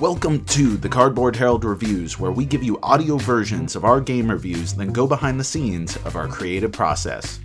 Welcome 0.00 0.44
to 0.44 0.76
the 0.76 0.88
Cardboard 0.88 1.34
Herald 1.34 1.64
Reviews, 1.64 2.20
where 2.20 2.30
we 2.30 2.44
give 2.44 2.62
you 2.62 2.78
audio 2.84 3.16
versions 3.16 3.74
of 3.74 3.84
our 3.84 4.00
game 4.00 4.30
reviews, 4.30 4.74
then 4.74 4.92
go 4.92 5.08
behind 5.08 5.40
the 5.40 5.44
scenes 5.44 5.96
of 6.04 6.14
our 6.14 6.28
creative 6.28 6.70
process. 6.70 7.40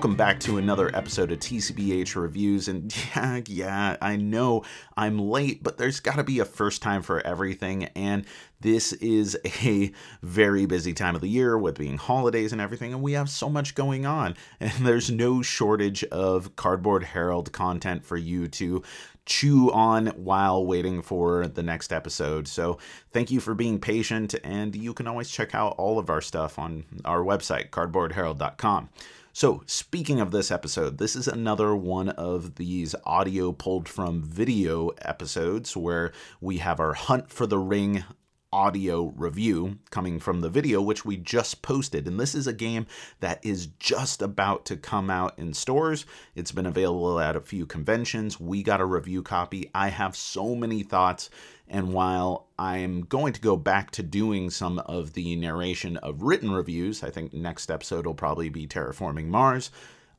Welcome 0.00 0.16
back 0.16 0.40
to 0.40 0.56
another 0.56 0.90
episode 0.96 1.30
of 1.30 1.38
TCBH 1.40 2.16
Reviews. 2.16 2.68
And 2.68 2.90
yeah, 3.14 3.40
yeah, 3.46 3.96
I 4.00 4.16
know 4.16 4.64
I'm 4.96 5.18
late, 5.18 5.62
but 5.62 5.76
there's 5.76 6.00
got 6.00 6.16
to 6.16 6.24
be 6.24 6.38
a 6.38 6.46
first 6.46 6.80
time 6.80 7.02
for 7.02 7.20
everything. 7.20 7.84
And 7.94 8.24
this 8.62 8.94
is 8.94 9.36
a 9.62 9.92
very 10.22 10.64
busy 10.64 10.94
time 10.94 11.14
of 11.14 11.20
the 11.20 11.28
year 11.28 11.58
with 11.58 11.76
being 11.76 11.98
holidays 11.98 12.52
and 12.52 12.62
everything, 12.62 12.94
and 12.94 13.02
we 13.02 13.12
have 13.12 13.28
so 13.28 13.50
much 13.50 13.74
going 13.74 14.06
on. 14.06 14.36
And 14.60 14.86
there's 14.86 15.10
no 15.10 15.42
shortage 15.42 16.04
of 16.04 16.56
Cardboard 16.56 17.02
Herald 17.02 17.52
content 17.52 18.04
for 18.04 18.16
you 18.16 18.48
to 18.48 18.82
chew 19.26 19.70
on 19.72 20.08
while 20.08 20.64
waiting 20.64 21.02
for 21.02 21.46
the 21.46 21.62
next 21.62 21.92
episode. 21.92 22.48
So, 22.48 22.78
thank 23.12 23.30
you 23.30 23.40
for 23.40 23.54
being 23.54 23.78
patient, 23.78 24.34
and 24.44 24.74
you 24.74 24.94
can 24.94 25.06
always 25.06 25.30
check 25.30 25.54
out 25.54 25.74
all 25.78 25.98
of 25.98 26.10
our 26.10 26.20
stuff 26.20 26.58
on 26.58 26.84
our 27.04 27.22
website, 27.22 27.70
cardboardherald.com. 27.70 28.88
So, 29.32 29.62
speaking 29.66 30.20
of 30.20 30.32
this 30.32 30.50
episode, 30.50 30.98
this 30.98 31.14
is 31.14 31.28
another 31.28 31.74
one 31.76 32.08
of 32.08 32.56
these 32.56 32.96
audio 33.04 33.52
pulled 33.52 33.88
from 33.88 34.22
video 34.22 34.88
episodes 35.02 35.76
where 35.76 36.12
we 36.40 36.58
have 36.58 36.80
our 36.80 36.94
Hunt 36.94 37.30
for 37.30 37.46
the 37.46 37.58
Ring 37.58 38.04
audio 38.52 39.12
review 39.16 39.78
coming 39.90 40.18
from 40.18 40.40
the 40.40 40.48
video, 40.48 40.80
which 40.80 41.04
we 41.04 41.16
just 41.16 41.62
posted. 41.62 42.06
And 42.06 42.18
this 42.18 42.34
is 42.34 42.46
a 42.46 42.52
game 42.52 42.86
that 43.20 43.44
is 43.44 43.66
just 43.78 44.22
about 44.22 44.64
to 44.66 44.76
come 44.76 45.10
out 45.10 45.38
in 45.38 45.54
stores. 45.54 46.04
It's 46.34 46.52
been 46.52 46.66
available 46.66 47.20
at 47.20 47.36
a 47.36 47.40
few 47.40 47.66
conventions. 47.66 48.40
We 48.40 48.62
got 48.62 48.80
a 48.80 48.84
review 48.84 49.22
copy. 49.22 49.70
I 49.74 49.88
have 49.88 50.16
so 50.16 50.54
many 50.54 50.82
thoughts. 50.82 51.30
And 51.68 51.92
while 51.92 52.48
I'm 52.58 53.02
going 53.02 53.32
to 53.32 53.40
go 53.40 53.56
back 53.56 53.92
to 53.92 54.02
doing 54.02 54.50
some 54.50 54.80
of 54.80 55.12
the 55.12 55.36
narration 55.36 55.96
of 55.98 56.22
written 56.22 56.50
reviews, 56.50 57.04
I 57.04 57.10
think 57.10 57.32
next 57.32 57.70
episode 57.70 58.06
will 58.06 58.14
probably 58.14 58.48
be 58.48 58.66
Terraforming 58.66 59.26
Mars. 59.26 59.70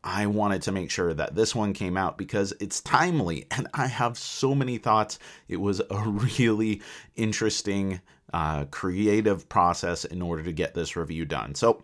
I 0.03 0.25
wanted 0.25 0.63
to 0.63 0.71
make 0.71 0.89
sure 0.89 1.13
that 1.13 1.35
this 1.35 1.53
one 1.53 1.73
came 1.73 1.95
out 1.95 2.17
because 2.17 2.53
it's 2.59 2.81
timely 2.81 3.45
and 3.52 3.67
I 3.73 3.87
have 3.87 4.17
so 4.17 4.55
many 4.55 4.77
thoughts. 4.77 5.19
It 5.47 5.57
was 5.57 5.79
a 5.79 5.99
really 6.37 6.81
interesting, 7.15 8.02
uh, 8.33 8.65
creative 8.65 9.47
process 9.49 10.05
in 10.05 10.21
order 10.21 10.43
to 10.43 10.51
get 10.51 10.73
this 10.73 10.95
review 10.95 11.25
done. 11.25 11.55
So, 11.55 11.83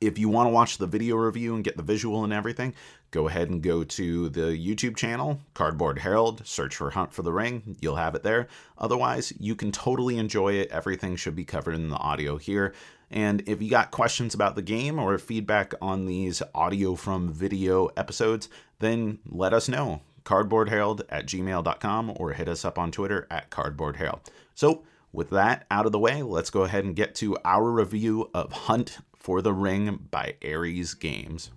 if 0.00 0.18
you 0.18 0.28
want 0.28 0.48
to 0.48 0.52
watch 0.52 0.78
the 0.78 0.86
video 0.86 1.16
review 1.16 1.54
and 1.54 1.62
get 1.62 1.76
the 1.76 1.82
visual 1.82 2.24
and 2.24 2.32
everything, 2.32 2.74
go 3.12 3.28
ahead 3.28 3.50
and 3.50 3.62
go 3.62 3.84
to 3.84 4.28
the 4.28 4.40
YouTube 4.40 4.96
channel, 4.96 5.40
Cardboard 5.54 6.00
Herald, 6.00 6.44
search 6.44 6.74
for 6.74 6.90
Hunt 6.90 7.12
for 7.12 7.22
the 7.22 7.32
Ring. 7.32 7.76
You'll 7.80 7.96
have 7.96 8.14
it 8.14 8.24
there. 8.24 8.48
Otherwise, 8.78 9.32
you 9.38 9.54
can 9.54 9.70
totally 9.70 10.18
enjoy 10.18 10.54
it. 10.54 10.70
Everything 10.70 11.14
should 11.14 11.36
be 11.36 11.44
covered 11.44 11.76
in 11.76 11.88
the 11.88 11.96
audio 11.96 12.36
here. 12.36 12.74
And 13.10 13.48
if 13.48 13.62
you 13.62 13.70
got 13.70 13.92
questions 13.92 14.34
about 14.34 14.56
the 14.56 14.62
game 14.62 14.98
or 14.98 15.16
feedback 15.18 15.72
on 15.80 16.06
these 16.06 16.42
audio 16.54 16.96
from 16.96 17.32
video 17.32 17.86
episodes, 17.96 18.48
then 18.80 19.20
let 19.24 19.54
us 19.54 19.68
know. 19.68 20.02
Cardboard 20.24 20.68
Herald 20.68 21.02
at 21.08 21.26
gmail.com 21.26 22.12
or 22.16 22.32
hit 22.32 22.48
us 22.48 22.64
up 22.64 22.78
on 22.78 22.90
Twitter 22.90 23.28
at 23.30 23.48
Cardboard 23.50 23.96
Herald. 23.96 24.28
So, 24.56 24.82
with 25.16 25.30
that 25.30 25.64
out 25.70 25.86
of 25.86 25.92
the 25.92 25.98
way, 25.98 26.22
let's 26.22 26.50
go 26.50 26.62
ahead 26.64 26.84
and 26.84 26.94
get 26.94 27.14
to 27.16 27.38
our 27.42 27.70
review 27.70 28.30
of 28.34 28.52
Hunt 28.52 28.98
for 29.16 29.40
the 29.40 29.52
Ring 29.52 30.08
by 30.10 30.34
Ares 30.44 30.92
Games. 30.92 31.50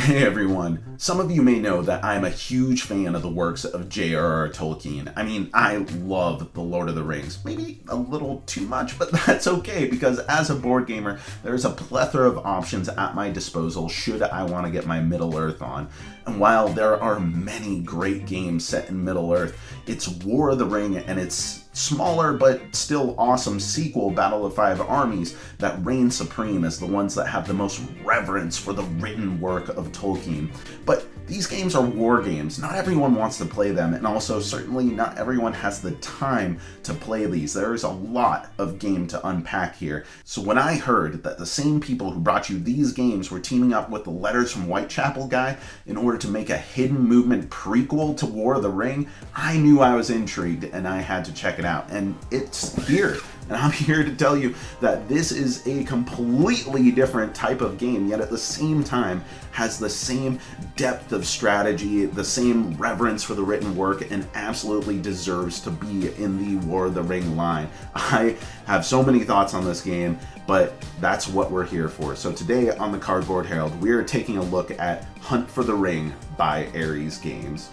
Hey 0.00 0.24
everyone. 0.24 0.96
Some 0.96 1.20
of 1.20 1.30
you 1.30 1.42
may 1.42 1.58
know 1.58 1.82
that 1.82 2.02
I'm 2.02 2.24
a 2.24 2.30
huge 2.30 2.82
fan 2.84 3.14
of 3.14 3.20
the 3.20 3.28
works 3.28 3.66
of 3.66 3.90
J.R.R. 3.90 4.48
Tolkien. 4.48 5.12
I 5.14 5.22
mean, 5.22 5.50
I 5.52 5.76
love 5.76 6.54
The 6.54 6.62
Lord 6.62 6.88
of 6.88 6.94
the 6.94 7.02
Rings. 7.02 7.44
Maybe 7.44 7.82
a 7.86 7.96
little 7.96 8.42
too 8.46 8.62
much, 8.66 8.98
but 8.98 9.12
that's 9.26 9.46
okay 9.46 9.86
because 9.86 10.18
as 10.20 10.48
a 10.48 10.54
board 10.54 10.86
gamer, 10.86 11.20
there's 11.42 11.66
a 11.66 11.70
plethora 11.70 12.26
of 12.26 12.38
options 12.38 12.88
at 12.88 13.14
my 13.14 13.28
disposal 13.30 13.90
should 13.90 14.22
I 14.22 14.42
want 14.44 14.64
to 14.64 14.72
get 14.72 14.86
my 14.86 15.00
Middle 15.00 15.36
Earth 15.36 15.60
on. 15.60 15.90
And 16.24 16.40
while 16.40 16.68
there 16.68 17.00
are 17.00 17.20
many 17.20 17.80
great 17.80 18.24
games 18.24 18.64
set 18.66 18.88
in 18.88 19.04
Middle 19.04 19.30
Earth, 19.34 19.60
it's 19.86 20.08
War 20.08 20.48
of 20.48 20.58
the 20.58 20.64
Ring 20.64 20.96
and 20.96 21.20
its 21.20 21.59
smaller 21.72 22.32
but 22.32 22.74
still 22.74 23.14
awesome 23.18 23.60
sequel, 23.60 24.10
Battle 24.10 24.44
of 24.44 24.54
Five 24.54 24.80
Armies, 24.80 25.36
that 25.58 25.84
reign 25.84 26.10
supreme 26.10 26.64
as 26.64 26.78
the 26.78 26.86
ones 26.86 27.14
that 27.14 27.26
have 27.26 27.46
the 27.46 27.54
most 27.54 27.82
reverence 28.04 28.58
for 28.58 28.72
the 28.72 28.82
written 28.82 29.40
work 29.40 29.68
of 29.68 29.92
Tolkien. 29.92 30.50
But 30.84 31.06
these 31.26 31.46
games 31.46 31.74
are 31.74 31.84
war 31.84 32.22
games. 32.22 32.58
Not 32.58 32.74
everyone 32.74 33.14
wants 33.14 33.38
to 33.38 33.44
play 33.44 33.70
them, 33.70 33.94
and 33.94 34.06
also, 34.06 34.40
certainly, 34.40 34.84
not 34.84 35.18
everyone 35.18 35.52
has 35.52 35.80
the 35.80 35.92
time 35.92 36.58
to 36.82 36.94
play 36.94 37.26
these. 37.26 37.54
There 37.54 37.74
is 37.74 37.82
a 37.82 37.88
lot 37.88 38.52
of 38.58 38.78
game 38.78 39.06
to 39.08 39.26
unpack 39.26 39.76
here. 39.76 40.04
So, 40.24 40.42
when 40.42 40.58
I 40.58 40.76
heard 40.76 41.22
that 41.22 41.38
the 41.38 41.46
same 41.46 41.80
people 41.80 42.10
who 42.10 42.20
brought 42.20 42.50
you 42.50 42.58
these 42.58 42.92
games 42.92 43.30
were 43.30 43.40
teaming 43.40 43.72
up 43.72 43.90
with 43.90 44.04
the 44.04 44.10
Letters 44.10 44.52
from 44.52 44.62
Whitechapel 44.62 45.28
guy 45.28 45.56
in 45.86 45.96
order 45.96 46.18
to 46.18 46.28
make 46.28 46.50
a 46.50 46.58
hidden 46.58 47.00
movement 47.00 47.50
prequel 47.50 48.16
to 48.18 48.26
War 48.26 48.54
of 48.54 48.62
the 48.62 48.70
Ring, 48.70 49.08
I 49.34 49.56
knew 49.56 49.80
I 49.80 49.94
was 49.94 50.10
intrigued 50.10 50.64
and 50.64 50.86
I 50.86 51.00
had 51.00 51.24
to 51.26 51.34
check 51.34 51.58
it 51.58 51.64
out. 51.64 51.90
And 51.90 52.16
it's 52.30 52.74
here. 52.86 53.18
And 53.48 53.56
I'm 53.56 53.72
here 53.72 54.04
to 54.04 54.14
tell 54.14 54.36
you 54.36 54.54
that 54.80 55.08
this 55.08 55.32
is 55.32 55.66
a 55.66 55.84
completely 55.84 56.90
different 56.90 57.34
type 57.34 57.60
of 57.60 57.78
game, 57.78 58.06
yet 58.06 58.20
at 58.20 58.30
the 58.30 58.38
same 58.38 58.84
time 58.84 59.24
has 59.52 59.78
the 59.78 59.90
same 59.90 60.38
depth 60.76 61.12
of 61.12 61.26
strategy, 61.26 62.06
the 62.06 62.24
same 62.24 62.74
reverence 62.76 63.24
for 63.24 63.34
the 63.34 63.42
written 63.42 63.76
work, 63.76 64.10
and 64.10 64.26
absolutely 64.34 65.00
deserves 65.00 65.60
to 65.60 65.70
be 65.70 66.14
in 66.22 66.38
the 66.38 66.66
War 66.66 66.86
of 66.86 66.94
the 66.94 67.02
Ring 67.02 67.36
line. 67.36 67.68
I 67.94 68.36
have 68.66 68.84
so 68.86 69.02
many 69.02 69.20
thoughts 69.20 69.54
on 69.54 69.64
this 69.64 69.80
game, 69.80 70.18
but 70.46 70.74
that's 71.00 71.28
what 71.28 71.50
we're 71.50 71.66
here 71.66 71.88
for. 71.88 72.14
So 72.16 72.32
today 72.32 72.70
on 72.70 72.92
the 72.92 72.98
Cardboard 72.98 73.46
Herald, 73.46 73.80
we 73.80 73.90
are 73.90 74.02
taking 74.02 74.38
a 74.38 74.42
look 74.42 74.70
at 74.72 75.06
Hunt 75.20 75.50
for 75.50 75.64
the 75.64 75.74
Ring 75.74 76.12
by 76.36 76.68
Ares 76.74 77.18
Games. 77.18 77.70